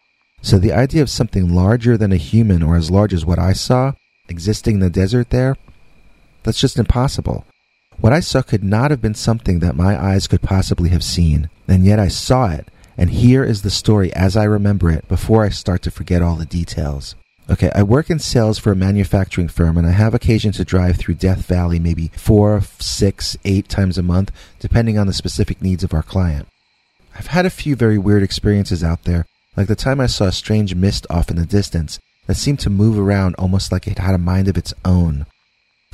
So 0.43 0.59
the 0.59 0.73
idea 0.73 1.03
of 1.03 1.11
something 1.11 1.55
larger 1.55 1.97
than 1.97 2.13
a 2.13 2.17
human 2.17 2.65
or 2.65 2.75
as 2.75 2.91
large 2.91 3.15
as 3.15 3.25
what 3.25 3.39
I 3.39 3.53
saw 3.53 3.93
existing 4.29 4.75
in 4.75 4.81
the 4.81 4.91
desert 4.91 5.31
there, 5.31 5.57
that's 6.43 6.61
just 6.61 6.81
impossible. 6.81 7.47
What 8.01 8.13
I 8.13 8.21
saw 8.21 8.43
could 8.43 8.65
not 8.65 8.91
have 8.91 9.01
been 9.01 9.15
something 9.15 9.61
that 9.61 9.77
my 9.77 10.01
eyes 10.03 10.27
could 10.27 10.43
possibly 10.43 10.91
have 10.91 11.05
seen, 11.05 11.49
and 11.67 11.85
yet 11.85 11.99
I 11.99 12.09
saw 12.09 12.51
it, 12.51 12.69
and 12.99 13.11
here 13.11 13.45
is 13.45 13.63
the 13.63 13.71
story 13.71 14.13
as 14.15 14.37
I 14.37 14.45
remember 14.45 14.91
it 14.91 15.09
before 15.09 15.45
I 15.45 15.49
start 15.49 15.83
to 15.83 15.91
forget 15.91 16.23
all 16.23 16.37
the 16.37 16.47
details. 16.47 17.15
Okay, 17.51 17.71
I 17.75 17.83
work 17.83 18.09
in 18.09 18.19
sales 18.19 18.59
for 18.59 18.73
a 18.73 18.77
manufacturing 18.77 19.49
firm, 19.49 19.77
and 19.77 19.87
I 19.87 19.91
have 19.91 20.15
occasion 20.15 20.53
to 20.53 20.65
drive 20.65 20.97
through 20.97 21.17
Death 21.17 21.47
Valley 21.47 21.79
maybe 21.79 22.11
four, 22.17 22.63
six, 22.79 23.37
eight 23.45 23.69
times 23.69 23.99
a 23.99 24.03
month, 24.03 24.33
depending 24.61 24.99
on 24.99 25.07
the 25.07 25.13
specific 25.13 25.61
needs 25.61 25.85
of 25.85 25.93
our 25.93 26.03
client. 26.03 26.49
I've 27.15 27.29
had 27.29 27.47
a 27.47 27.51
few 27.51 27.77
very 27.77 27.99
weird 27.99 28.23
experiences 28.23 28.83
out 28.83 29.05
there, 29.05 29.27
like 29.57 29.69
the 29.69 29.77
time 29.77 30.01
I 30.01 30.07
saw 30.07 30.25
a 30.25 30.33
strange 30.33 30.75
mist 30.75 31.07
off 31.11 31.31
in 31.31 31.37
the 31.37 31.47
distance 31.47 31.99
that 32.27 32.37
seemed 32.37 32.61
to 32.61 32.71
move 32.71 32.99
around 32.99 33.35
almost 33.39 33.71
like 33.71 33.87
it 33.87 33.99
had 33.99 34.15
a 34.15 34.19
mind 34.19 34.49
of 34.49 34.57
its 34.57 34.73
own. 34.85 35.27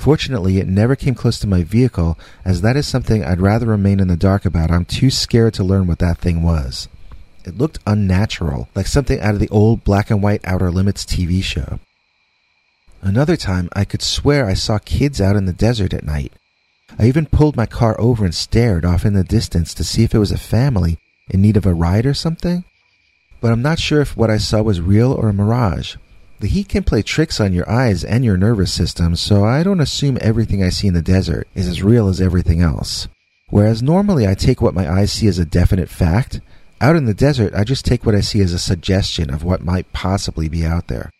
Fortunately, 0.00 0.56
it 0.56 0.66
never 0.66 0.96
came 0.96 1.14
close 1.14 1.38
to 1.40 1.46
my 1.46 1.62
vehicle, 1.62 2.18
as 2.42 2.62
that 2.62 2.74
is 2.74 2.88
something 2.88 3.22
I'd 3.22 3.38
rather 3.38 3.66
remain 3.66 4.00
in 4.00 4.08
the 4.08 4.16
dark 4.16 4.46
about. 4.46 4.70
I'm 4.70 4.86
too 4.86 5.10
scared 5.10 5.52
to 5.54 5.62
learn 5.62 5.86
what 5.86 5.98
that 5.98 6.16
thing 6.16 6.42
was. 6.42 6.88
It 7.44 7.58
looked 7.58 7.80
unnatural, 7.86 8.70
like 8.74 8.86
something 8.86 9.20
out 9.20 9.34
of 9.34 9.40
the 9.40 9.50
old 9.50 9.84
black 9.84 10.10
and 10.10 10.22
white 10.22 10.40
Outer 10.42 10.70
Limits 10.70 11.04
TV 11.04 11.42
show. 11.42 11.80
Another 13.02 13.36
time, 13.36 13.68
I 13.74 13.84
could 13.84 14.00
swear 14.00 14.46
I 14.46 14.54
saw 14.54 14.78
kids 14.78 15.20
out 15.20 15.36
in 15.36 15.44
the 15.44 15.52
desert 15.52 15.92
at 15.92 16.02
night. 16.02 16.32
I 16.98 17.04
even 17.04 17.26
pulled 17.26 17.54
my 17.54 17.66
car 17.66 17.94
over 18.00 18.24
and 18.24 18.34
stared 18.34 18.86
off 18.86 19.04
in 19.04 19.12
the 19.12 19.22
distance 19.22 19.74
to 19.74 19.84
see 19.84 20.02
if 20.02 20.14
it 20.14 20.18
was 20.18 20.32
a 20.32 20.38
family 20.38 20.96
in 21.28 21.42
need 21.42 21.58
of 21.58 21.66
a 21.66 21.74
ride 21.74 22.06
or 22.06 22.14
something. 22.14 22.64
But 23.42 23.52
I'm 23.52 23.60
not 23.60 23.78
sure 23.78 24.00
if 24.00 24.16
what 24.16 24.30
I 24.30 24.38
saw 24.38 24.62
was 24.62 24.80
real 24.80 25.12
or 25.12 25.28
a 25.28 25.34
mirage. 25.34 25.96
The 26.40 26.48
heat 26.48 26.70
can 26.70 26.84
play 26.84 27.02
tricks 27.02 27.38
on 27.38 27.52
your 27.52 27.70
eyes 27.70 28.02
and 28.02 28.24
your 28.24 28.38
nervous 28.38 28.72
system, 28.72 29.14
so 29.14 29.44
I 29.44 29.62
don't 29.62 29.78
assume 29.78 30.16
everything 30.22 30.62
I 30.62 30.70
see 30.70 30.88
in 30.88 30.94
the 30.94 31.02
desert 31.02 31.46
is 31.54 31.68
as 31.68 31.82
real 31.82 32.08
as 32.08 32.18
everything 32.18 32.62
else. 32.62 33.08
Whereas 33.50 33.82
normally 33.82 34.26
I 34.26 34.32
take 34.32 34.62
what 34.62 34.72
my 34.72 34.90
eyes 34.90 35.12
see 35.12 35.26
as 35.26 35.38
a 35.38 35.44
definite 35.44 35.90
fact, 35.90 36.40
out 36.80 36.96
in 36.96 37.04
the 37.04 37.12
desert 37.12 37.52
I 37.54 37.64
just 37.64 37.84
take 37.84 38.06
what 38.06 38.14
I 38.14 38.22
see 38.22 38.40
as 38.40 38.54
a 38.54 38.58
suggestion 38.58 39.28
of 39.28 39.44
what 39.44 39.62
might 39.62 39.92
possibly 39.92 40.48
be 40.48 40.64
out 40.64 40.86
there. 40.86 41.10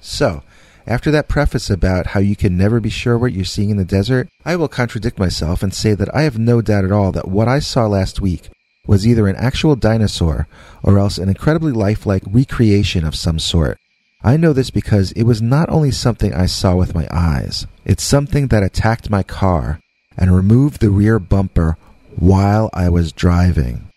So, 0.00 0.42
after 0.88 1.12
that 1.12 1.28
preface 1.28 1.70
about 1.70 2.08
how 2.08 2.20
you 2.20 2.34
can 2.34 2.56
never 2.56 2.80
be 2.80 2.90
sure 2.90 3.16
what 3.16 3.32
you're 3.32 3.44
seeing 3.44 3.70
in 3.70 3.76
the 3.76 3.84
desert, 3.84 4.28
I 4.44 4.56
will 4.56 4.66
contradict 4.66 5.20
myself 5.20 5.62
and 5.62 5.72
say 5.72 5.94
that 5.94 6.12
I 6.12 6.22
have 6.22 6.36
no 6.36 6.62
doubt 6.62 6.84
at 6.84 6.90
all 6.90 7.12
that 7.12 7.28
what 7.28 7.46
I 7.46 7.60
saw 7.60 7.86
last 7.86 8.20
week 8.20 8.48
was 8.88 9.06
either 9.06 9.28
an 9.28 9.36
actual 9.36 9.76
dinosaur 9.76 10.48
or 10.82 10.98
else 10.98 11.16
an 11.16 11.28
incredibly 11.28 11.70
lifelike 11.70 12.24
recreation 12.26 13.04
of 13.04 13.14
some 13.14 13.38
sort. 13.38 13.78
I 14.22 14.36
know 14.36 14.52
this 14.52 14.70
because 14.70 15.12
it 15.12 15.22
was 15.22 15.40
not 15.40 15.68
only 15.68 15.92
something 15.92 16.34
I 16.34 16.46
saw 16.46 16.74
with 16.74 16.94
my 16.94 17.06
eyes, 17.10 17.66
it's 17.84 18.02
something 18.02 18.48
that 18.48 18.64
attacked 18.64 19.10
my 19.10 19.22
car 19.22 19.78
and 20.16 20.34
removed 20.34 20.80
the 20.80 20.90
rear 20.90 21.20
bumper 21.20 21.76
while 22.16 22.68
I 22.72 22.88
was 22.88 23.12
driving. 23.12 23.88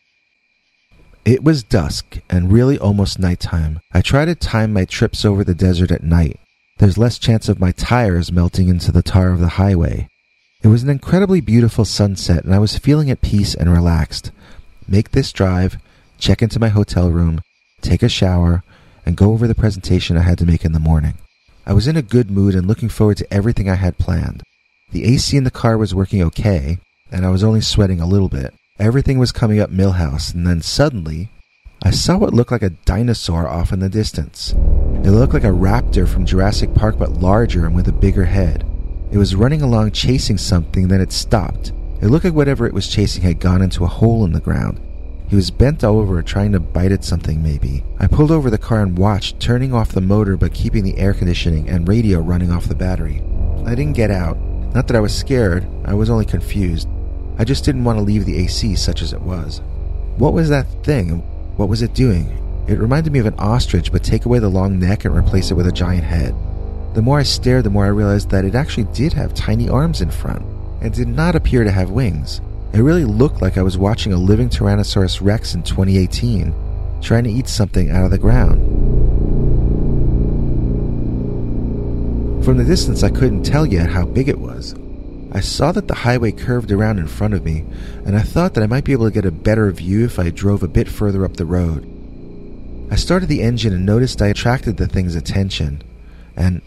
It 1.25 1.43
was 1.43 1.63
dusk 1.63 2.19
and 2.29 2.51
really 2.51 2.77
almost 2.77 3.19
nighttime. 3.19 3.79
I 3.93 4.01
try 4.01 4.25
to 4.25 4.35
time 4.35 4.73
my 4.73 4.85
trips 4.85 5.25
over 5.25 5.43
the 5.43 5.55
desert 5.55 5.91
at 5.91 6.03
night. 6.03 6.39
There's 6.77 6.97
less 6.97 7.17
chance 7.17 7.49
of 7.49 7.59
my 7.59 7.71
tires 7.71 8.31
melting 8.31 8.67
into 8.67 8.91
the 8.91 9.03
tar 9.03 9.31
of 9.31 9.39
the 9.39 9.49
highway. 9.49 10.07
It 10.63 10.67
was 10.67 10.83
an 10.83 10.89
incredibly 10.89 11.41
beautiful 11.41 11.85
sunset 11.85 12.43
and 12.43 12.53
I 12.53 12.59
was 12.59 12.77
feeling 12.77 13.09
at 13.09 13.21
peace 13.21 13.55
and 13.55 13.71
relaxed. 13.71 14.31
Make 14.87 15.11
this 15.11 15.31
drive, 15.31 15.77
check 16.19 16.43
into 16.43 16.59
my 16.59 16.69
hotel 16.69 17.09
room, 17.09 17.41
take 17.81 18.03
a 18.03 18.09
shower, 18.09 18.63
and 19.05 19.17
go 19.17 19.31
over 19.31 19.47
the 19.47 19.55
presentation 19.55 20.17
I 20.17 20.21
had 20.21 20.37
to 20.39 20.45
make 20.45 20.65
in 20.65 20.71
the 20.71 20.79
morning. 20.79 21.15
I 21.65 21.73
was 21.73 21.87
in 21.87 21.97
a 21.97 22.01
good 22.01 22.31
mood 22.31 22.55
and 22.55 22.67
looking 22.67 22.89
forward 22.89 23.17
to 23.17 23.33
everything 23.33 23.69
I 23.69 23.75
had 23.75 23.97
planned. 23.97 24.43
The 24.91 25.05
AC 25.05 25.37
in 25.37 25.43
the 25.43 25.51
car 25.51 25.77
was 25.77 25.95
working 25.95 26.21
okay, 26.23 26.79
and 27.11 27.25
I 27.25 27.29
was 27.29 27.43
only 27.43 27.61
sweating 27.61 27.99
a 27.99 28.07
little 28.07 28.29
bit. 28.29 28.53
Everything 28.79 29.19
was 29.19 29.31
coming 29.31 29.59
up 29.59 29.69
Milhouse, 29.69 30.33
and 30.33 30.45
then 30.45 30.61
suddenly, 30.61 31.29
I 31.83 31.91
saw 31.91 32.17
what 32.17 32.33
looked 32.33 32.51
like 32.51 32.61
a 32.61 32.71
dinosaur 32.71 33.47
off 33.47 33.71
in 33.71 33.79
the 33.79 33.89
distance. 33.89 34.53
It 35.03 35.11
looked 35.11 35.33
like 35.33 35.43
a 35.43 35.47
raptor 35.47 36.07
from 36.07 36.25
Jurassic 36.25 36.73
Park, 36.73 36.97
but 36.97 37.13
larger 37.13 37.65
and 37.65 37.75
with 37.75 37.87
a 37.87 37.93
bigger 37.93 38.25
head. 38.25 38.65
It 39.11 39.17
was 39.17 39.35
running 39.35 39.61
along 39.61 39.91
chasing 39.91 40.37
something, 40.37 40.87
then 40.87 41.01
it 41.01 41.11
stopped. 41.11 41.73
It 42.01 42.07
looked 42.07 42.25
like 42.25 42.33
whatever 42.33 42.65
it 42.65 42.73
was 42.73 42.87
chasing 42.87 43.23
had 43.23 43.39
gone 43.39 43.61
into 43.61 43.83
a 43.83 43.87
hole 43.87 44.25
in 44.25 44.31
the 44.31 44.39
ground. 44.39 44.79
He 45.31 45.37
was 45.37 45.49
bent 45.49 45.81
over, 45.81 46.21
trying 46.21 46.51
to 46.51 46.59
bite 46.59 46.91
at 46.91 47.05
something, 47.05 47.41
maybe. 47.41 47.85
I 47.97 48.07
pulled 48.07 48.31
over 48.31 48.49
the 48.49 48.57
car 48.57 48.81
and 48.81 48.97
watched, 48.97 49.39
turning 49.39 49.73
off 49.73 49.93
the 49.93 50.01
motor 50.01 50.35
but 50.35 50.53
keeping 50.53 50.83
the 50.83 50.97
air 50.97 51.13
conditioning 51.13 51.69
and 51.69 51.87
radio 51.87 52.19
running 52.19 52.51
off 52.51 52.67
the 52.67 52.75
battery. 52.75 53.23
I 53.65 53.73
didn't 53.73 53.93
get 53.95 54.11
out. 54.11 54.37
Not 54.75 54.89
that 54.89 54.97
I 54.97 54.99
was 54.99 55.17
scared, 55.17 55.65
I 55.85 55.93
was 55.93 56.09
only 56.09 56.25
confused. 56.25 56.89
I 57.39 57.45
just 57.45 57.63
didn't 57.63 57.85
want 57.85 57.97
to 57.97 58.03
leave 58.03 58.25
the 58.25 58.39
AC 58.39 58.75
such 58.75 59.01
as 59.01 59.13
it 59.13 59.21
was. 59.21 59.61
What 60.17 60.33
was 60.33 60.49
that 60.49 60.67
thing? 60.83 61.19
What 61.55 61.69
was 61.69 61.81
it 61.81 61.93
doing? 61.93 62.27
It 62.67 62.79
reminded 62.79 63.13
me 63.13 63.19
of 63.19 63.25
an 63.25 63.39
ostrich, 63.39 63.89
but 63.89 64.03
take 64.03 64.25
away 64.25 64.39
the 64.39 64.49
long 64.49 64.79
neck 64.79 65.05
and 65.05 65.15
replace 65.15 65.49
it 65.49 65.55
with 65.55 65.67
a 65.67 65.71
giant 65.71 66.03
head. 66.03 66.35
The 66.93 67.01
more 67.01 67.19
I 67.19 67.23
stared, 67.23 67.63
the 67.63 67.69
more 67.69 67.85
I 67.85 67.87
realized 67.87 68.31
that 68.31 68.43
it 68.43 68.53
actually 68.53 68.91
did 68.91 69.13
have 69.13 69.33
tiny 69.33 69.69
arms 69.69 70.01
in 70.01 70.11
front, 70.11 70.45
and 70.81 70.93
did 70.93 71.07
not 71.07 71.37
appear 71.37 71.63
to 71.63 71.71
have 71.71 71.89
wings. 71.89 72.41
It 72.73 72.79
really 72.79 73.03
looked 73.03 73.41
like 73.41 73.57
I 73.57 73.63
was 73.63 73.77
watching 73.77 74.13
a 74.13 74.17
living 74.17 74.49
Tyrannosaurus 74.49 75.21
rex 75.21 75.53
in 75.53 75.63
2018, 75.63 76.53
trying 77.01 77.25
to 77.25 77.31
eat 77.31 77.49
something 77.49 77.91
out 77.91 78.05
of 78.05 78.11
the 78.11 78.17
ground. 78.17 78.59
From 82.45 82.57
the 82.57 82.63
distance, 82.63 83.03
I 83.03 83.09
couldn't 83.09 83.43
tell 83.43 83.65
yet 83.65 83.89
how 83.89 84.05
big 84.05 84.29
it 84.29 84.39
was. 84.39 84.73
I 85.33 85.41
saw 85.41 85.71
that 85.73 85.87
the 85.87 85.95
highway 85.95 86.31
curved 86.31 86.71
around 86.71 86.99
in 86.99 87.07
front 87.07 87.33
of 87.33 87.43
me, 87.43 87.65
and 88.05 88.15
I 88.15 88.21
thought 88.21 88.53
that 88.53 88.63
I 88.63 88.67
might 88.67 88.85
be 88.85 88.93
able 88.93 89.05
to 89.05 89.13
get 89.13 89.25
a 89.25 89.31
better 89.31 89.69
view 89.71 90.05
if 90.05 90.17
I 90.17 90.29
drove 90.29 90.63
a 90.63 90.67
bit 90.67 90.87
further 90.87 91.25
up 91.25 91.37
the 91.37 91.45
road. 91.45 91.87
I 92.89 92.95
started 92.95 93.27
the 93.27 93.41
engine 93.41 93.73
and 93.73 93.85
noticed 93.85 94.21
I 94.21 94.27
attracted 94.27 94.77
the 94.77 94.87
thing's 94.87 95.15
attention, 95.15 95.83
and 96.35 96.61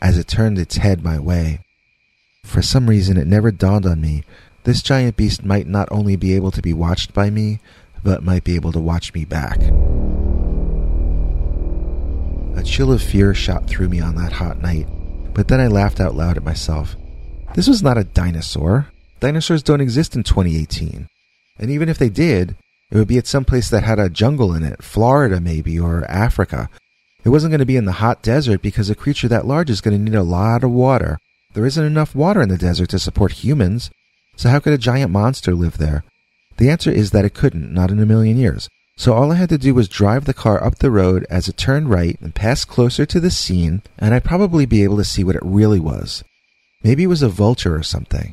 as 0.00 0.16
it 0.16 0.28
turned 0.28 0.58
its 0.58 0.76
head 0.76 1.04
my 1.04 1.18
way, 1.18 1.60
for 2.44 2.62
some 2.62 2.88
reason 2.88 3.16
it 3.16 3.26
never 3.26 3.50
dawned 3.50 3.86
on 3.86 4.00
me 4.00 4.24
this 4.66 4.82
giant 4.82 5.16
beast 5.16 5.44
might 5.44 5.68
not 5.68 5.86
only 5.92 6.16
be 6.16 6.34
able 6.34 6.50
to 6.50 6.60
be 6.60 6.72
watched 6.72 7.14
by 7.14 7.30
me, 7.30 7.60
but 8.02 8.24
might 8.24 8.42
be 8.42 8.56
able 8.56 8.72
to 8.72 8.80
watch 8.80 9.14
me 9.14 9.24
back. 9.24 9.58
A 12.56 12.64
chill 12.64 12.90
of 12.90 13.00
fear 13.00 13.32
shot 13.32 13.68
through 13.68 13.88
me 13.88 14.00
on 14.00 14.16
that 14.16 14.32
hot 14.32 14.60
night, 14.60 14.88
but 15.32 15.46
then 15.46 15.60
I 15.60 15.68
laughed 15.68 16.00
out 16.00 16.16
loud 16.16 16.36
at 16.36 16.42
myself. 16.42 16.96
This 17.54 17.68
was 17.68 17.80
not 17.80 17.96
a 17.96 18.02
dinosaur. 18.02 18.88
Dinosaurs 19.20 19.62
don't 19.62 19.80
exist 19.80 20.16
in 20.16 20.24
2018. 20.24 21.06
And 21.60 21.70
even 21.70 21.88
if 21.88 21.96
they 21.96 22.08
did, 22.08 22.56
it 22.90 22.96
would 22.96 23.06
be 23.06 23.18
at 23.18 23.28
some 23.28 23.44
place 23.44 23.70
that 23.70 23.84
had 23.84 24.00
a 24.00 24.10
jungle 24.10 24.52
in 24.52 24.64
it, 24.64 24.82
Florida 24.82 25.40
maybe, 25.40 25.78
or 25.78 26.04
Africa. 26.10 26.68
It 27.22 27.28
wasn't 27.28 27.52
going 27.52 27.60
to 27.60 27.66
be 27.66 27.76
in 27.76 27.84
the 27.84 27.92
hot 27.92 28.20
desert 28.20 28.62
because 28.62 28.90
a 28.90 28.96
creature 28.96 29.28
that 29.28 29.46
large 29.46 29.70
is 29.70 29.80
going 29.80 29.96
to 29.96 30.02
need 30.02 30.18
a 30.18 30.24
lot 30.24 30.64
of 30.64 30.72
water. 30.72 31.18
There 31.54 31.66
isn't 31.66 31.84
enough 31.84 32.16
water 32.16 32.42
in 32.42 32.48
the 32.48 32.58
desert 32.58 32.88
to 32.90 32.98
support 32.98 33.44
humans, 33.44 33.90
so 34.36 34.48
how 34.48 34.60
could 34.60 34.72
a 34.72 34.78
giant 34.78 35.10
monster 35.10 35.54
live 35.54 35.78
there? 35.78 36.04
The 36.58 36.70
answer 36.70 36.90
is 36.90 37.10
that 37.10 37.24
it 37.24 37.34
couldn't, 37.34 37.72
not 37.72 37.90
in 37.90 37.98
a 37.98 38.06
million 38.06 38.36
years. 38.36 38.68
So 38.96 39.12
all 39.12 39.32
I 39.32 39.34
had 39.34 39.50
to 39.50 39.58
do 39.58 39.74
was 39.74 39.88
drive 39.88 40.24
the 40.24 40.32
car 40.32 40.62
up 40.62 40.76
the 40.76 40.90
road 40.90 41.26
as 41.28 41.48
it 41.48 41.56
turned 41.58 41.90
right 41.90 42.18
and 42.20 42.34
pass 42.34 42.64
closer 42.64 43.04
to 43.04 43.20
the 43.20 43.30
scene, 43.30 43.82
and 43.98 44.14
I'd 44.14 44.24
probably 44.24 44.64
be 44.64 44.84
able 44.84 44.96
to 44.96 45.04
see 45.04 45.22
what 45.22 45.36
it 45.36 45.42
really 45.44 45.80
was. 45.80 46.24
Maybe 46.82 47.02
it 47.02 47.08
was 47.08 47.22
a 47.22 47.28
vulture 47.28 47.76
or 47.76 47.82
something. 47.82 48.32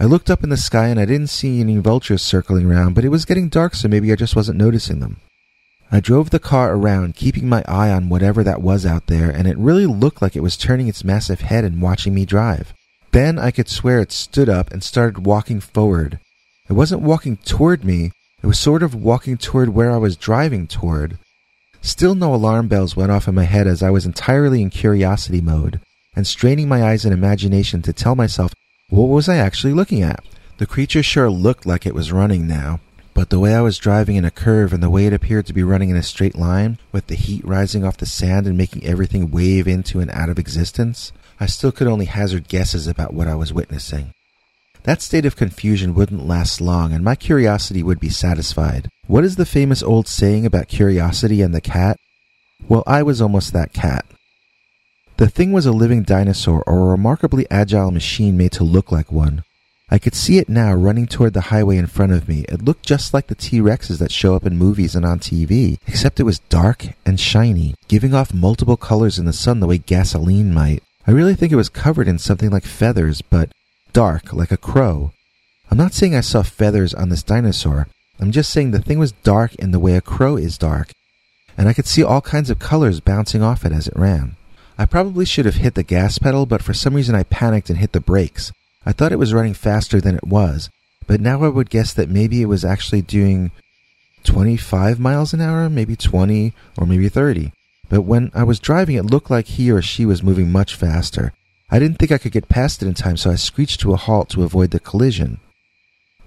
I 0.00 0.04
looked 0.04 0.30
up 0.30 0.42
in 0.42 0.50
the 0.50 0.56
sky 0.56 0.88
and 0.88 0.98
I 0.98 1.04
didn't 1.04 1.28
see 1.28 1.60
any 1.60 1.76
vultures 1.76 2.22
circling 2.22 2.66
around, 2.66 2.94
but 2.94 3.04
it 3.04 3.10
was 3.10 3.24
getting 3.24 3.48
dark, 3.48 3.74
so 3.74 3.86
maybe 3.86 4.10
I 4.10 4.16
just 4.16 4.34
wasn't 4.34 4.58
noticing 4.58 4.98
them. 4.98 5.18
I 5.92 6.00
drove 6.00 6.30
the 6.30 6.38
car 6.38 6.74
around, 6.74 7.16
keeping 7.16 7.48
my 7.48 7.62
eye 7.68 7.90
on 7.90 8.08
whatever 8.08 8.42
that 8.42 8.62
was 8.62 8.86
out 8.86 9.06
there, 9.06 9.30
and 9.30 9.46
it 9.46 9.58
really 9.58 9.86
looked 9.86 10.22
like 10.22 10.34
it 10.34 10.42
was 10.42 10.56
turning 10.56 10.88
its 10.88 11.04
massive 11.04 11.40
head 11.42 11.64
and 11.64 11.82
watching 11.82 12.14
me 12.14 12.24
drive. 12.24 12.72
Then 13.12 13.38
I 13.38 13.50
could 13.50 13.68
swear 13.68 14.00
it 14.00 14.12
stood 14.12 14.48
up 14.48 14.70
and 14.70 14.82
started 14.82 15.26
walking 15.26 15.60
forward. 15.60 16.18
It 16.68 16.74
wasn't 16.74 17.02
walking 17.02 17.36
toward 17.38 17.84
me, 17.84 18.12
it 18.42 18.46
was 18.46 18.58
sort 18.58 18.82
of 18.82 18.94
walking 18.94 19.36
toward 19.36 19.70
where 19.70 19.90
I 19.90 19.96
was 19.96 20.16
driving 20.16 20.66
toward. 20.66 21.18
Still 21.82 22.14
no 22.14 22.34
alarm 22.34 22.68
bells 22.68 22.94
went 22.94 23.10
off 23.10 23.26
in 23.26 23.34
my 23.34 23.44
head 23.44 23.66
as 23.66 23.82
I 23.82 23.90
was 23.90 24.06
entirely 24.06 24.62
in 24.62 24.70
curiosity 24.70 25.40
mode 25.40 25.80
and 26.14 26.26
straining 26.26 26.68
my 26.68 26.82
eyes 26.84 27.04
in 27.04 27.12
imagination 27.12 27.82
to 27.82 27.92
tell 27.92 28.14
myself 28.14 28.52
what 28.88 29.06
was 29.06 29.28
I 29.28 29.36
actually 29.36 29.72
looking 29.72 30.02
at. 30.02 30.24
The 30.58 30.66
creature 30.66 31.02
sure 31.02 31.30
looked 31.30 31.64
like 31.66 31.86
it 31.86 31.94
was 31.94 32.12
running 32.12 32.46
now, 32.46 32.80
but 33.14 33.30
the 33.30 33.38
way 33.38 33.54
I 33.54 33.60
was 33.60 33.78
driving 33.78 34.16
in 34.16 34.24
a 34.24 34.30
curve 34.30 34.72
and 34.72 34.82
the 34.82 34.90
way 34.90 35.06
it 35.06 35.12
appeared 35.12 35.46
to 35.46 35.52
be 35.52 35.62
running 35.62 35.90
in 35.90 35.96
a 35.96 36.02
straight 36.02 36.36
line, 36.36 36.78
with 36.92 37.06
the 37.06 37.14
heat 37.14 37.44
rising 37.44 37.84
off 37.84 37.96
the 37.96 38.06
sand 38.06 38.46
and 38.46 38.58
making 38.58 38.84
everything 38.84 39.30
wave 39.30 39.66
into 39.66 40.00
and 40.00 40.10
out 40.10 40.28
of 40.28 40.38
existence, 40.38 41.12
I 41.40 41.46
still 41.46 41.72
could 41.72 41.88
only 41.88 42.04
hazard 42.04 42.48
guesses 42.48 42.86
about 42.86 43.14
what 43.14 43.26
I 43.26 43.34
was 43.34 43.52
witnessing. 43.52 44.12
That 44.82 45.00
state 45.00 45.24
of 45.24 45.36
confusion 45.36 45.94
wouldn't 45.94 46.26
last 46.26 46.60
long, 46.60 46.92
and 46.92 47.02
my 47.02 47.14
curiosity 47.14 47.82
would 47.82 47.98
be 47.98 48.10
satisfied. 48.10 48.90
What 49.06 49.24
is 49.24 49.36
the 49.36 49.46
famous 49.46 49.82
old 49.82 50.06
saying 50.06 50.44
about 50.44 50.68
curiosity 50.68 51.40
and 51.40 51.54
the 51.54 51.62
cat? 51.62 51.96
Well, 52.68 52.82
I 52.86 53.02
was 53.02 53.22
almost 53.22 53.54
that 53.54 53.72
cat. 53.72 54.04
The 55.16 55.28
thing 55.28 55.52
was 55.52 55.64
a 55.64 55.72
living 55.72 56.02
dinosaur 56.02 56.62
or 56.66 56.78
a 56.78 56.90
remarkably 56.90 57.46
agile 57.50 57.90
machine 57.90 58.36
made 58.36 58.52
to 58.52 58.64
look 58.64 58.92
like 58.92 59.10
one. 59.10 59.42
I 59.90 59.98
could 59.98 60.14
see 60.14 60.38
it 60.38 60.48
now 60.48 60.72
running 60.74 61.06
toward 61.06 61.32
the 61.32 61.48
highway 61.52 61.76
in 61.76 61.86
front 61.86 62.12
of 62.12 62.28
me. 62.28 62.44
It 62.48 62.62
looked 62.62 62.86
just 62.86 63.12
like 63.12 63.26
the 63.26 63.34
T 63.34 63.60
Rexes 63.60 63.98
that 63.98 64.12
show 64.12 64.34
up 64.34 64.46
in 64.46 64.56
movies 64.56 64.94
and 64.94 65.04
on 65.04 65.18
TV, 65.18 65.78
except 65.86 66.20
it 66.20 66.24
was 66.24 66.38
dark 66.38 66.86
and 67.04 67.18
shiny, 67.18 67.74
giving 67.88 68.14
off 68.14 68.32
multiple 68.32 68.76
colors 68.76 69.18
in 69.18 69.24
the 69.24 69.32
sun 69.32 69.60
the 69.60 69.66
way 69.66 69.78
gasoline 69.78 70.54
might. 70.54 70.82
I 71.10 71.12
really 71.12 71.34
think 71.34 71.50
it 71.50 71.56
was 71.56 71.68
covered 71.68 72.06
in 72.06 72.20
something 72.20 72.50
like 72.50 72.62
feathers, 72.62 73.20
but 73.20 73.50
dark, 73.92 74.32
like 74.32 74.52
a 74.52 74.56
crow. 74.56 75.10
I'm 75.68 75.76
not 75.76 75.92
saying 75.92 76.14
I 76.14 76.20
saw 76.20 76.44
feathers 76.44 76.94
on 76.94 77.08
this 77.08 77.24
dinosaur. 77.24 77.88
I'm 78.20 78.30
just 78.30 78.50
saying 78.50 78.70
the 78.70 78.80
thing 78.80 79.00
was 79.00 79.10
dark 79.10 79.56
in 79.56 79.72
the 79.72 79.80
way 79.80 79.96
a 79.96 80.00
crow 80.00 80.36
is 80.36 80.56
dark, 80.56 80.92
and 81.58 81.68
I 81.68 81.72
could 81.72 81.88
see 81.88 82.04
all 82.04 82.20
kinds 82.20 82.48
of 82.48 82.60
colors 82.60 83.00
bouncing 83.00 83.42
off 83.42 83.64
it 83.64 83.72
as 83.72 83.88
it 83.88 83.96
ran. 83.96 84.36
I 84.78 84.86
probably 84.86 85.24
should 85.24 85.46
have 85.46 85.56
hit 85.56 85.74
the 85.74 85.82
gas 85.82 86.16
pedal, 86.18 86.46
but 86.46 86.62
for 86.62 86.72
some 86.72 86.94
reason 86.94 87.16
I 87.16 87.24
panicked 87.24 87.70
and 87.70 87.80
hit 87.80 87.90
the 87.90 87.98
brakes. 87.98 88.52
I 88.86 88.92
thought 88.92 89.10
it 89.10 89.18
was 89.18 89.34
running 89.34 89.54
faster 89.54 90.00
than 90.00 90.14
it 90.14 90.28
was, 90.28 90.70
but 91.08 91.20
now 91.20 91.42
I 91.42 91.48
would 91.48 91.70
guess 91.70 91.92
that 91.92 92.08
maybe 92.08 92.40
it 92.40 92.46
was 92.46 92.64
actually 92.64 93.02
doing 93.02 93.50
25 94.22 95.00
miles 95.00 95.34
an 95.34 95.40
hour, 95.40 95.68
maybe 95.68 95.96
20, 95.96 96.54
or 96.78 96.86
maybe 96.86 97.08
30. 97.08 97.50
But 97.90 98.02
when 98.02 98.30
I 98.34 98.44
was 98.44 98.60
driving, 98.60 98.96
it 98.96 99.04
looked 99.04 99.30
like 99.30 99.46
he 99.46 99.70
or 99.70 99.82
she 99.82 100.06
was 100.06 100.22
moving 100.22 100.50
much 100.50 100.74
faster. 100.74 101.34
I 101.70 101.78
didn't 101.78 101.98
think 101.98 102.10
I 102.10 102.18
could 102.18 102.32
get 102.32 102.48
past 102.48 102.82
it 102.82 102.86
in 102.86 102.94
time, 102.94 103.16
so 103.16 103.30
I 103.30 103.34
screeched 103.34 103.80
to 103.80 103.92
a 103.92 103.96
halt 103.96 104.30
to 104.30 104.44
avoid 104.44 104.70
the 104.70 104.80
collision. 104.80 105.40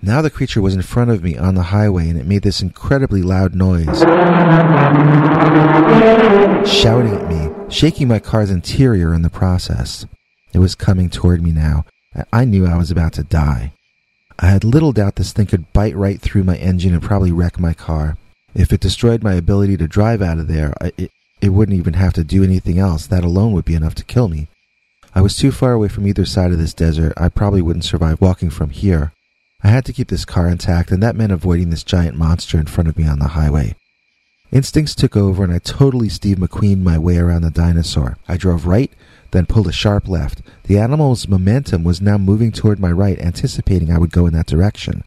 Now 0.01 0.21
the 0.21 0.29
creature 0.29 0.61
was 0.61 0.75
in 0.75 0.81
front 0.81 1.11
of 1.11 1.23
me 1.23 1.37
on 1.37 1.55
the 1.55 1.63
highway 1.63 2.09
and 2.09 2.19
it 2.19 2.27
made 2.27 2.41
this 2.41 2.61
incredibly 2.61 3.21
loud 3.21 3.55
noise, 3.55 4.01
shouting 6.69 7.15
at 7.15 7.29
me, 7.29 7.49
shaking 7.69 8.09
my 8.09 8.19
car's 8.19 8.51
interior 8.51 9.13
in 9.13 9.21
the 9.21 9.29
process. 9.29 10.05
It 10.51 10.59
was 10.59 10.75
coming 10.75 11.09
toward 11.09 11.41
me 11.41 11.53
now. 11.53 11.85
I 12.33 12.43
knew 12.43 12.67
I 12.67 12.77
was 12.77 12.91
about 12.91 13.13
to 13.13 13.23
die. 13.23 13.71
I 14.37 14.47
had 14.47 14.65
little 14.65 14.91
doubt 14.91 15.15
this 15.15 15.31
thing 15.31 15.45
could 15.45 15.71
bite 15.71 15.95
right 15.95 16.19
through 16.19 16.43
my 16.43 16.57
engine 16.57 16.93
and 16.93 17.01
probably 17.01 17.31
wreck 17.31 17.57
my 17.57 17.73
car. 17.73 18.17
If 18.53 18.73
it 18.73 18.81
destroyed 18.81 19.23
my 19.23 19.35
ability 19.35 19.77
to 19.77 19.87
drive 19.87 20.21
out 20.21 20.37
of 20.37 20.49
there, 20.49 20.73
it, 20.97 21.11
it 21.43 21.49
wouldn't 21.49 21.77
even 21.77 21.95
have 21.95 22.13
to 22.13 22.23
do 22.23 22.41
anything 22.41 22.79
else. 22.79 23.05
That 23.05 23.25
alone 23.25 23.51
would 23.51 23.65
be 23.65 23.75
enough 23.75 23.95
to 23.95 24.05
kill 24.05 24.29
me. 24.29 24.47
I 25.13 25.19
was 25.19 25.35
too 25.35 25.51
far 25.51 25.73
away 25.73 25.89
from 25.89 26.07
either 26.07 26.23
side 26.23 26.53
of 26.53 26.57
this 26.57 26.73
desert. 26.73 27.11
I 27.17 27.27
probably 27.27 27.61
wouldn't 27.61 27.83
survive 27.83 28.21
walking 28.21 28.49
from 28.49 28.69
here. 28.69 29.11
I 29.61 29.67
had 29.67 29.83
to 29.85 29.93
keep 29.93 30.07
this 30.07 30.23
car 30.23 30.47
intact, 30.47 30.89
and 30.89 31.03
that 31.03 31.17
meant 31.17 31.33
avoiding 31.33 31.69
this 31.69 31.83
giant 31.83 32.15
monster 32.15 32.57
in 32.57 32.67
front 32.67 32.87
of 32.87 32.97
me 32.97 33.05
on 33.05 33.19
the 33.19 33.29
highway. 33.29 33.75
Instincts 34.53 34.95
took 34.95 35.17
over, 35.17 35.43
and 35.43 35.51
I 35.51 35.59
totally 35.59 36.07
Steve 36.07 36.37
McQueen 36.37 36.81
my 36.81 36.97
way 36.97 37.17
around 37.17 37.41
the 37.41 37.51
dinosaur. 37.51 38.17
I 38.25 38.37
drove 38.37 38.65
right, 38.65 38.91
then 39.31 39.45
pulled 39.45 39.67
a 39.67 39.73
sharp 39.73 40.07
left. 40.07 40.41
The 40.63 40.79
animal's 40.79 41.27
momentum 41.27 41.83
was 41.83 41.99
now 41.99 42.17
moving 42.17 42.53
toward 42.53 42.79
my 42.79 42.91
right, 42.91 43.19
anticipating 43.19 43.91
I 43.91 43.97
would 43.97 44.11
go 44.13 44.27
in 44.27 44.33
that 44.33 44.47
direction. 44.47 45.03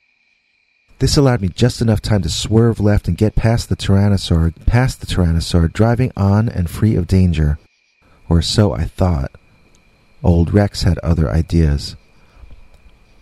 This 0.98 1.16
allowed 1.16 1.42
me 1.42 1.48
just 1.48 1.82
enough 1.82 2.00
time 2.00 2.22
to 2.22 2.30
swerve 2.30 2.80
left 2.80 3.06
and 3.06 3.18
get 3.18 3.34
past 3.34 3.68
the 3.68 3.76
Tyrannosaur, 3.76 4.54
past 4.64 5.00
the 5.00 5.06
Tyrannosaur, 5.06 5.70
driving 5.70 6.10
on 6.16 6.48
and 6.48 6.70
free 6.70 6.96
of 6.96 7.06
danger. 7.06 7.58
Or 8.30 8.40
so 8.40 8.72
I 8.72 8.84
thought. 8.84 9.30
Old 10.24 10.54
Rex 10.54 10.84
had 10.84 10.98
other 10.98 11.30
ideas. 11.30 11.96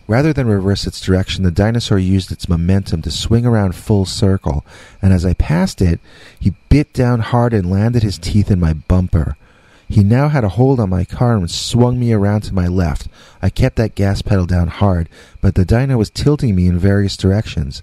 Rather 0.06 0.32
than 0.32 0.46
reverse 0.46 0.86
its 0.86 1.00
direction, 1.00 1.44
the 1.44 1.50
dinosaur 1.50 1.98
used 1.98 2.30
its 2.30 2.48
momentum 2.48 3.02
to 3.02 3.10
swing 3.10 3.44
around 3.44 3.74
full 3.74 4.04
circle, 4.04 4.64
and 5.02 5.12
as 5.12 5.24
I 5.24 5.32
passed 5.32 5.82
it, 5.82 5.98
he 6.38 6.54
bit 6.68 6.92
down 6.92 7.20
hard 7.20 7.52
and 7.52 7.70
landed 7.70 8.02
his 8.02 8.18
teeth 8.18 8.50
in 8.50 8.60
my 8.60 8.74
bumper. 8.74 9.36
He 9.88 10.02
now 10.02 10.28
had 10.28 10.44
a 10.44 10.48
hold 10.48 10.80
on 10.80 10.90
my 10.90 11.04
car 11.04 11.36
and 11.36 11.50
swung 11.50 11.98
me 11.98 12.12
around 12.12 12.42
to 12.42 12.54
my 12.54 12.66
left. 12.66 13.08
I 13.42 13.50
kept 13.50 13.76
that 13.76 13.94
gas 13.94 14.22
pedal 14.22 14.46
down 14.46 14.68
hard, 14.68 15.08
but 15.40 15.54
the 15.54 15.64
dino 15.64 15.98
was 15.98 16.10
tilting 16.10 16.54
me 16.54 16.66
in 16.66 16.78
various 16.78 17.16
directions, 17.16 17.82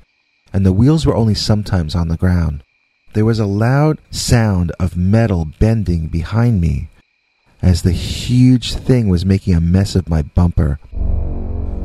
and 0.52 0.66
the 0.66 0.74
wheels 0.74 1.06
were 1.06 1.16
only 1.16 1.36
sometimes 1.36 1.96
on 1.96 2.08
the 2.08 2.18
ground. 2.18 2.64
There 3.14 3.26
was 3.26 3.40
a 3.40 3.46
loud 3.46 4.00
sound 4.10 4.72
of 4.80 4.98
metal 4.98 5.46
bending 5.60 6.08
behind 6.08 6.62
me 6.62 6.90
as 7.62 7.82
the 7.82 7.92
huge 7.92 8.74
thing 8.74 9.08
was 9.08 9.26
making 9.26 9.54
a 9.54 9.62
mess 9.62 9.96
of 9.96 10.10
my 10.10 10.22
bumper. 10.22 10.80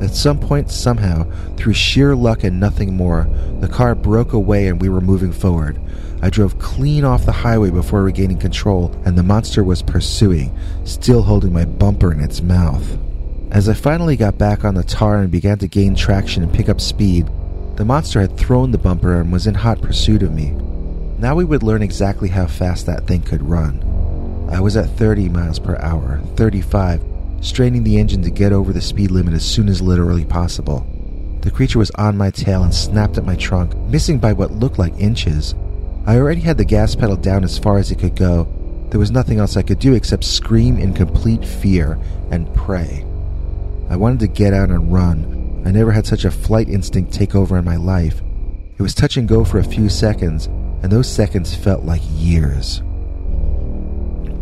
At 0.00 0.14
some 0.14 0.38
point, 0.38 0.70
somehow, 0.70 1.26
through 1.56 1.72
sheer 1.72 2.14
luck 2.14 2.44
and 2.44 2.60
nothing 2.60 2.94
more, 2.94 3.28
the 3.60 3.68
car 3.68 3.94
broke 3.94 4.32
away 4.32 4.68
and 4.68 4.80
we 4.80 4.88
were 4.88 5.00
moving 5.00 5.32
forward. 5.32 5.80
I 6.22 6.30
drove 6.30 6.58
clean 6.58 7.04
off 7.04 7.26
the 7.26 7.32
highway 7.32 7.70
before 7.70 8.02
regaining 8.02 8.38
control, 8.38 8.94
and 9.04 9.16
the 9.16 9.22
monster 9.22 9.62
was 9.62 9.82
pursuing, 9.82 10.56
still 10.84 11.22
holding 11.22 11.52
my 11.52 11.64
bumper 11.64 12.12
in 12.12 12.20
its 12.20 12.42
mouth. 12.42 12.98
As 13.50 13.68
I 13.68 13.74
finally 13.74 14.16
got 14.16 14.38
back 14.38 14.64
on 14.64 14.74
the 14.74 14.82
tar 14.82 15.18
and 15.18 15.30
began 15.30 15.58
to 15.58 15.68
gain 15.68 15.94
traction 15.94 16.42
and 16.42 16.52
pick 16.52 16.68
up 16.68 16.80
speed, 16.80 17.28
the 17.76 17.84
monster 17.84 18.20
had 18.20 18.36
thrown 18.36 18.70
the 18.70 18.78
bumper 18.78 19.20
and 19.20 19.30
was 19.30 19.46
in 19.46 19.54
hot 19.54 19.80
pursuit 19.80 20.22
of 20.22 20.32
me. 20.32 20.50
Now 21.18 21.34
we 21.34 21.44
would 21.44 21.62
learn 21.62 21.82
exactly 21.82 22.28
how 22.28 22.46
fast 22.46 22.86
that 22.86 23.06
thing 23.06 23.22
could 23.22 23.42
run. 23.42 23.82
I 24.50 24.60
was 24.60 24.76
at 24.76 24.90
30 24.90 25.28
miles 25.28 25.58
per 25.58 25.76
hour, 25.76 26.20
35, 26.36 27.02
straining 27.46 27.84
the 27.84 27.96
engine 27.96 28.22
to 28.22 28.30
get 28.30 28.52
over 28.52 28.72
the 28.72 28.80
speed 28.80 29.10
limit 29.10 29.32
as 29.32 29.44
soon 29.44 29.68
as 29.68 29.80
literally 29.80 30.24
possible. 30.24 30.86
The 31.42 31.50
creature 31.50 31.78
was 31.78 31.92
on 31.92 32.16
my 32.16 32.30
tail 32.30 32.64
and 32.64 32.74
snapped 32.74 33.18
at 33.18 33.24
my 33.24 33.36
trunk, 33.36 33.76
missing 33.88 34.18
by 34.18 34.32
what 34.32 34.50
looked 34.50 34.78
like 34.78 34.98
inches. 34.98 35.54
I 36.06 36.16
already 36.16 36.40
had 36.40 36.58
the 36.58 36.64
gas 36.64 36.96
pedal 36.96 37.16
down 37.16 37.44
as 37.44 37.58
far 37.58 37.78
as 37.78 37.90
it 37.90 38.00
could 38.00 38.16
go. 38.16 38.48
There 38.90 38.98
was 38.98 39.12
nothing 39.12 39.38
else 39.38 39.56
I 39.56 39.62
could 39.62 39.78
do 39.78 39.94
except 39.94 40.24
scream 40.24 40.76
in 40.76 40.92
complete 40.92 41.44
fear 41.44 41.98
and 42.30 42.52
pray. 42.54 43.04
I 43.88 43.96
wanted 43.96 44.20
to 44.20 44.26
get 44.26 44.52
out 44.52 44.70
and 44.70 44.92
run. 44.92 45.62
I 45.64 45.70
never 45.70 45.92
had 45.92 46.06
such 46.06 46.24
a 46.24 46.30
flight 46.30 46.68
instinct 46.68 47.12
take 47.12 47.34
over 47.34 47.56
in 47.56 47.64
my 47.64 47.76
life. 47.76 48.22
It 48.76 48.82
was 48.82 48.94
touch 48.94 49.16
and 49.16 49.28
go 49.28 49.44
for 49.44 49.58
a 49.58 49.64
few 49.64 49.88
seconds, 49.88 50.46
and 50.82 50.90
those 50.90 51.08
seconds 51.08 51.54
felt 51.54 51.84
like 51.84 52.02
years. 52.14 52.82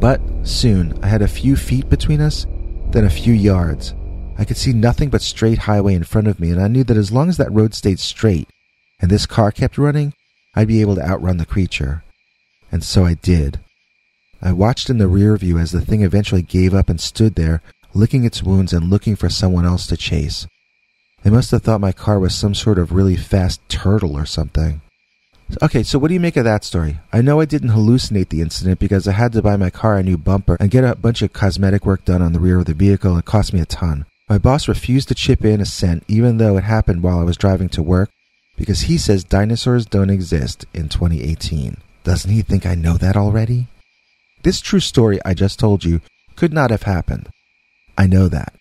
But 0.01 0.21
soon, 0.43 0.99
I 1.03 1.07
had 1.07 1.23
a 1.23 1.29
few 1.29 1.57
feet 1.57 1.89
between 1.89 2.21
us, 2.21 2.47
then 2.95 3.05
a 3.05 3.11
few 3.11 3.35
yards. 3.35 3.93
I 4.39 4.45
could 4.45 4.57
see 4.57 4.73
nothing 4.73 5.11
but 5.11 5.21
straight 5.21 5.59
highway 5.59 5.95
in 5.95 6.05
front 6.05 6.29
of 6.29 6.39
me, 6.39 6.51
and 6.51 6.63
I 6.63 6.69
knew 6.69 6.85
that 6.85 6.97
as 6.97 7.11
long 7.11 7.29
as 7.29 7.37
that 7.37 7.53
road 7.53 7.75
stayed 7.75 7.99
straight 7.99 8.49
and 9.01 9.11
this 9.11 9.27
car 9.27 9.51
kept 9.51 9.77
running, 9.77 10.15
I'd 10.55 10.69
be 10.69 10.81
able 10.81 10.95
to 10.95 11.05
outrun 11.05 11.39
the 11.39 11.45
creature. 11.45 12.05
And 12.71 12.85
so 12.85 13.05
I 13.05 13.15
did. 13.15 13.59
I 14.41 14.53
watched 14.53 14.89
in 14.89 14.99
the 14.99 15.09
rear 15.09 15.37
view 15.37 15.59
as 15.59 15.73
the 15.73 15.81
thing 15.81 16.03
eventually 16.03 16.43
gave 16.43 16.73
up 16.73 16.89
and 16.89 17.01
stood 17.01 17.35
there, 17.35 17.63
licking 17.95 18.25
its 18.25 18.43
wounds 18.43 18.73
and 18.73 18.91
looking 18.91 19.17
for 19.17 19.29
someone 19.29 19.65
else 19.65 19.89
to 19.89 19.97
chase. 19.97 20.47
They 21.25 21.31
must 21.31 21.51
have 21.51 21.63
thought 21.63 21.81
my 21.81 21.93
car 21.93 22.21
was 22.21 22.35
some 22.35 22.55
sort 22.55 22.79
of 22.79 22.93
really 22.93 23.17
fast 23.17 23.61
turtle 23.69 24.17
or 24.17 24.27
something. 24.27 24.83
Okay, 25.63 25.83
so 25.83 25.99
what 25.99 26.09
do 26.09 26.15
you 26.15 26.21
make 26.21 26.37
of 26.37 26.45
that 26.45 26.65
story? 26.65 26.99
I 27.13 27.21
know 27.21 27.41
I 27.41 27.45
didn't 27.45 27.71
hallucinate 27.71 28.31
the 28.31 28.41
incident 28.41 28.79
because 28.81 29.07
I 29.07 29.13
had 29.13 29.33
to 29.33 29.43
buy 29.43 29.57
my 29.57 29.71
car 29.71 29.97
a 29.97 30.03
new 30.03 30.17
bumper 30.17 30.57
and 30.59 30.71
get 30.71 30.85
a 30.85 30.95
bunch 30.97 31.23
of 31.23 31.33
cosmetic 31.33 31.85
work 31.85 32.05
done 32.05 32.23
on 32.23 32.33
the 32.33 32.41
rear 32.41 32.59
of 32.59 32.65
the 32.65 32.75
vehicle. 32.75 33.17
It 33.19 33.25
cost 33.25 33.53
me 33.53 33.61
a 33.61 33.67
ton. 33.67 34.07
My 34.29 34.39
boss 34.39 34.69
refused 34.69 35.09
to 35.09 35.15
chip 35.15 35.45
in 35.45 35.61
a 35.61 35.67
cent, 35.67 36.03
even 36.09 36.39
though 36.39 36.57
it 36.57 36.65
happened 36.65 37.03
while 37.03 37.19
I 37.19 37.25
was 37.25 37.37
driving 37.37 37.69
to 37.71 37.83
work, 37.83 38.11
because 38.57 38.83
he 38.83 38.97
says 38.97 39.23
dinosaurs 39.23 39.85
don't 39.85 40.11
exist 40.11 40.65
in 40.73 40.89
2018. 40.89 41.77
Doesn't 42.05 42.31
he 42.31 42.43
think 42.43 42.65
I 42.65 42.75
know 42.75 42.97
that 42.97 43.17
already? 43.17 43.67
This 44.43 44.61
true 44.61 44.81
story 44.81 45.21
I 45.25 45.35
just 45.35 45.59
told 45.59 45.85
you 45.85 46.01
could 46.37 46.53
not 46.53 46.71
have 46.71 46.83
happened. 46.85 47.29
I 47.99 48.07
know 48.07 48.29
that. 48.29 48.55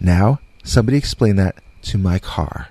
Now, 0.00 0.40
somebody 0.64 0.98
explain 0.98 1.36
that 1.36 1.56
to 1.82 1.98
my 1.98 2.18
car. 2.18 2.68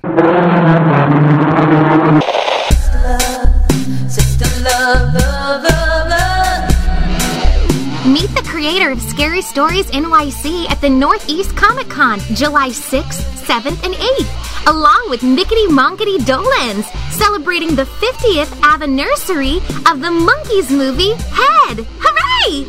Meet 8.06 8.34
the 8.34 8.44
creator 8.50 8.90
of 8.92 9.02
Scary 9.02 9.42
Stories 9.42 9.86
NYC 9.92 10.70
at 10.70 10.82
the 10.82 10.90
Northeast 10.90 11.56
Comic 11.56 11.90
Con, 11.90 12.20
July 12.34 12.70
6th, 12.70 13.22
7th, 13.46 13.84
and 13.86 13.94
8th, 13.94 14.68
along 14.68 15.10
with 15.10 15.22
Mickety 15.22 15.68
Monkety 15.68 16.18
Dolenz, 16.18 16.86
celebrating 17.12 17.76
the 17.76 17.84
50th 17.86 18.62
anniversary 18.64 19.58
of 19.90 20.02
the 20.02 20.10
Monkees 20.10 20.72
movie 20.72 21.14
Head. 21.30 21.86
Hooray! 22.00 22.66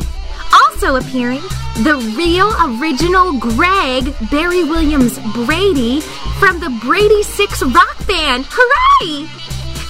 Also 0.53 0.97
appearing, 0.97 1.43
the 1.85 1.97
real 2.17 2.53
original 2.79 3.33
Greg 3.39 4.15
Barry 4.31 4.65
Williams 4.65 5.19
Brady, 5.33 6.01
from 6.39 6.61
the 6.61 6.71
Brady 6.83 7.23
Six 7.23 7.63
Rock 7.63 8.07
Band. 8.07 8.45
Hooray! 8.49 9.40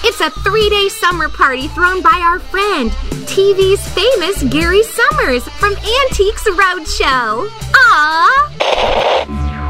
It's 0.03 0.19
a 0.19 0.31
three 0.31 0.67
day 0.69 0.89
summer 0.89 1.29
party 1.29 1.67
thrown 1.67 2.01
by 2.01 2.19
our 2.23 2.39
friend, 2.39 2.89
TV's 3.29 3.87
famous 3.89 4.41
Gary 4.51 4.81
Sohmers 4.81 5.43
from 5.59 5.73
Antiques 5.73 6.43
Roadshow. 6.45 7.47
Aww! 7.47 8.51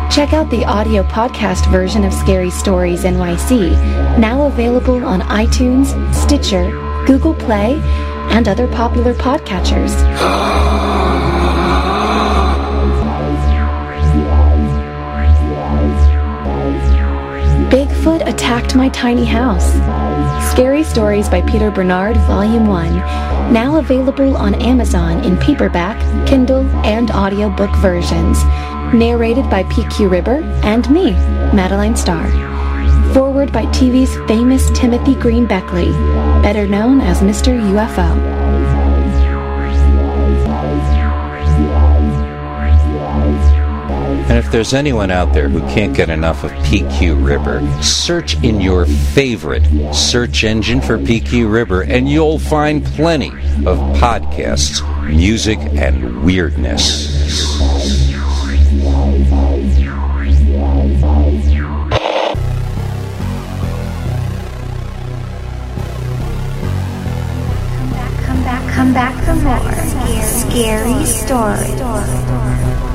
Check 0.10 0.32
out 0.32 0.50
the 0.50 0.64
audio 0.64 1.04
podcast 1.04 1.70
version 1.70 2.06
of 2.06 2.14
Scary 2.14 2.50
Stories 2.50 3.04
NYC, 3.04 3.72
now 4.20 4.44
available 4.44 5.04
on 5.04 5.20
iTunes, 5.22 5.88
Stitcher, 6.14 6.72
Google 7.06 7.34
Play, 7.34 7.74
and 8.32 8.48
other 8.48 8.68
popular 8.70 9.14
podcatchers. 9.14 9.92
Bigfoot 17.70 18.28
attacked 18.28 18.76
my 18.76 18.90
tiny 18.90 19.26
house. 19.26 20.01
Scary 20.52 20.84
Stories 20.84 21.30
by 21.30 21.42
Peter 21.44 21.72
Bernard, 21.72 22.18
Volume 22.28 22.68
1, 22.68 22.98
now 23.54 23.78
available 23.78 24.36
on 24.36 24.54
Amazon 24.56 25.24
in 25.24 25.38
paperback, 25.38 25.98
Kindle, 26.28 26.68
and 26.86 27.10
audiobook 27.10 27.74
versions. 27.78 28.44
Narrated 28.94 29.50
by 29.50 29.64
PQ 29.64 30.12
Ribber 30.12 30.44
and 30.64 30.90
me, 30.92 31.12
Madeline 31.54 31.96
Starr. 31.96 32.30
Foreword 33.14 33.54
by 33.54 33.66
TV's 33.68 34.14
famous 34.28 34.70
Timothy 34.78 35.16
Green 35.16 35.46
Beckley, 35.46 35.94
better 36.44 36.68
known 36.68 37.00
as 37.00 37.22
Mr. 37.22 37.58
UFO. 37.72 38.41
If 44.52 44.56
there's 44.56 44.74
anyone 44.74 45.12
out 45.12 45.32
there 45.32 45.48
who 45.48 45.62
can't 45.74 45.96
get 45.96 46.10
enough 46.10 46.44
of 46.44 46.52
PQ 46.52 47.26
Ribber, 47.26 47.82
search 47.82 48.36
in 48.44 48.60
your 48.60 48.86
favorite 48.86 49.64
search 49.94 50.44
engine 50.44 50.82
for 50.82 50.98
PQ 50.98 51.50
Ribber, 51.50 51.84
and 51.84 52.10
you'll 52.10 52.38
find 52.38 52.84
plenty 52.84 53.30
of 53.30 53.78
podcasts, 53.96 54.82
music, 55.08 55.58
and 55.58 56.26
weirdness. 56.26 57.62
Come 68.26 68.44
back, 68.44 68.74
come 68.74 68.94
back 68.94 69.24
for 69.24 69.36
more 69.36 70.22
scary 70.22 71.06
stories. 71.06 72.91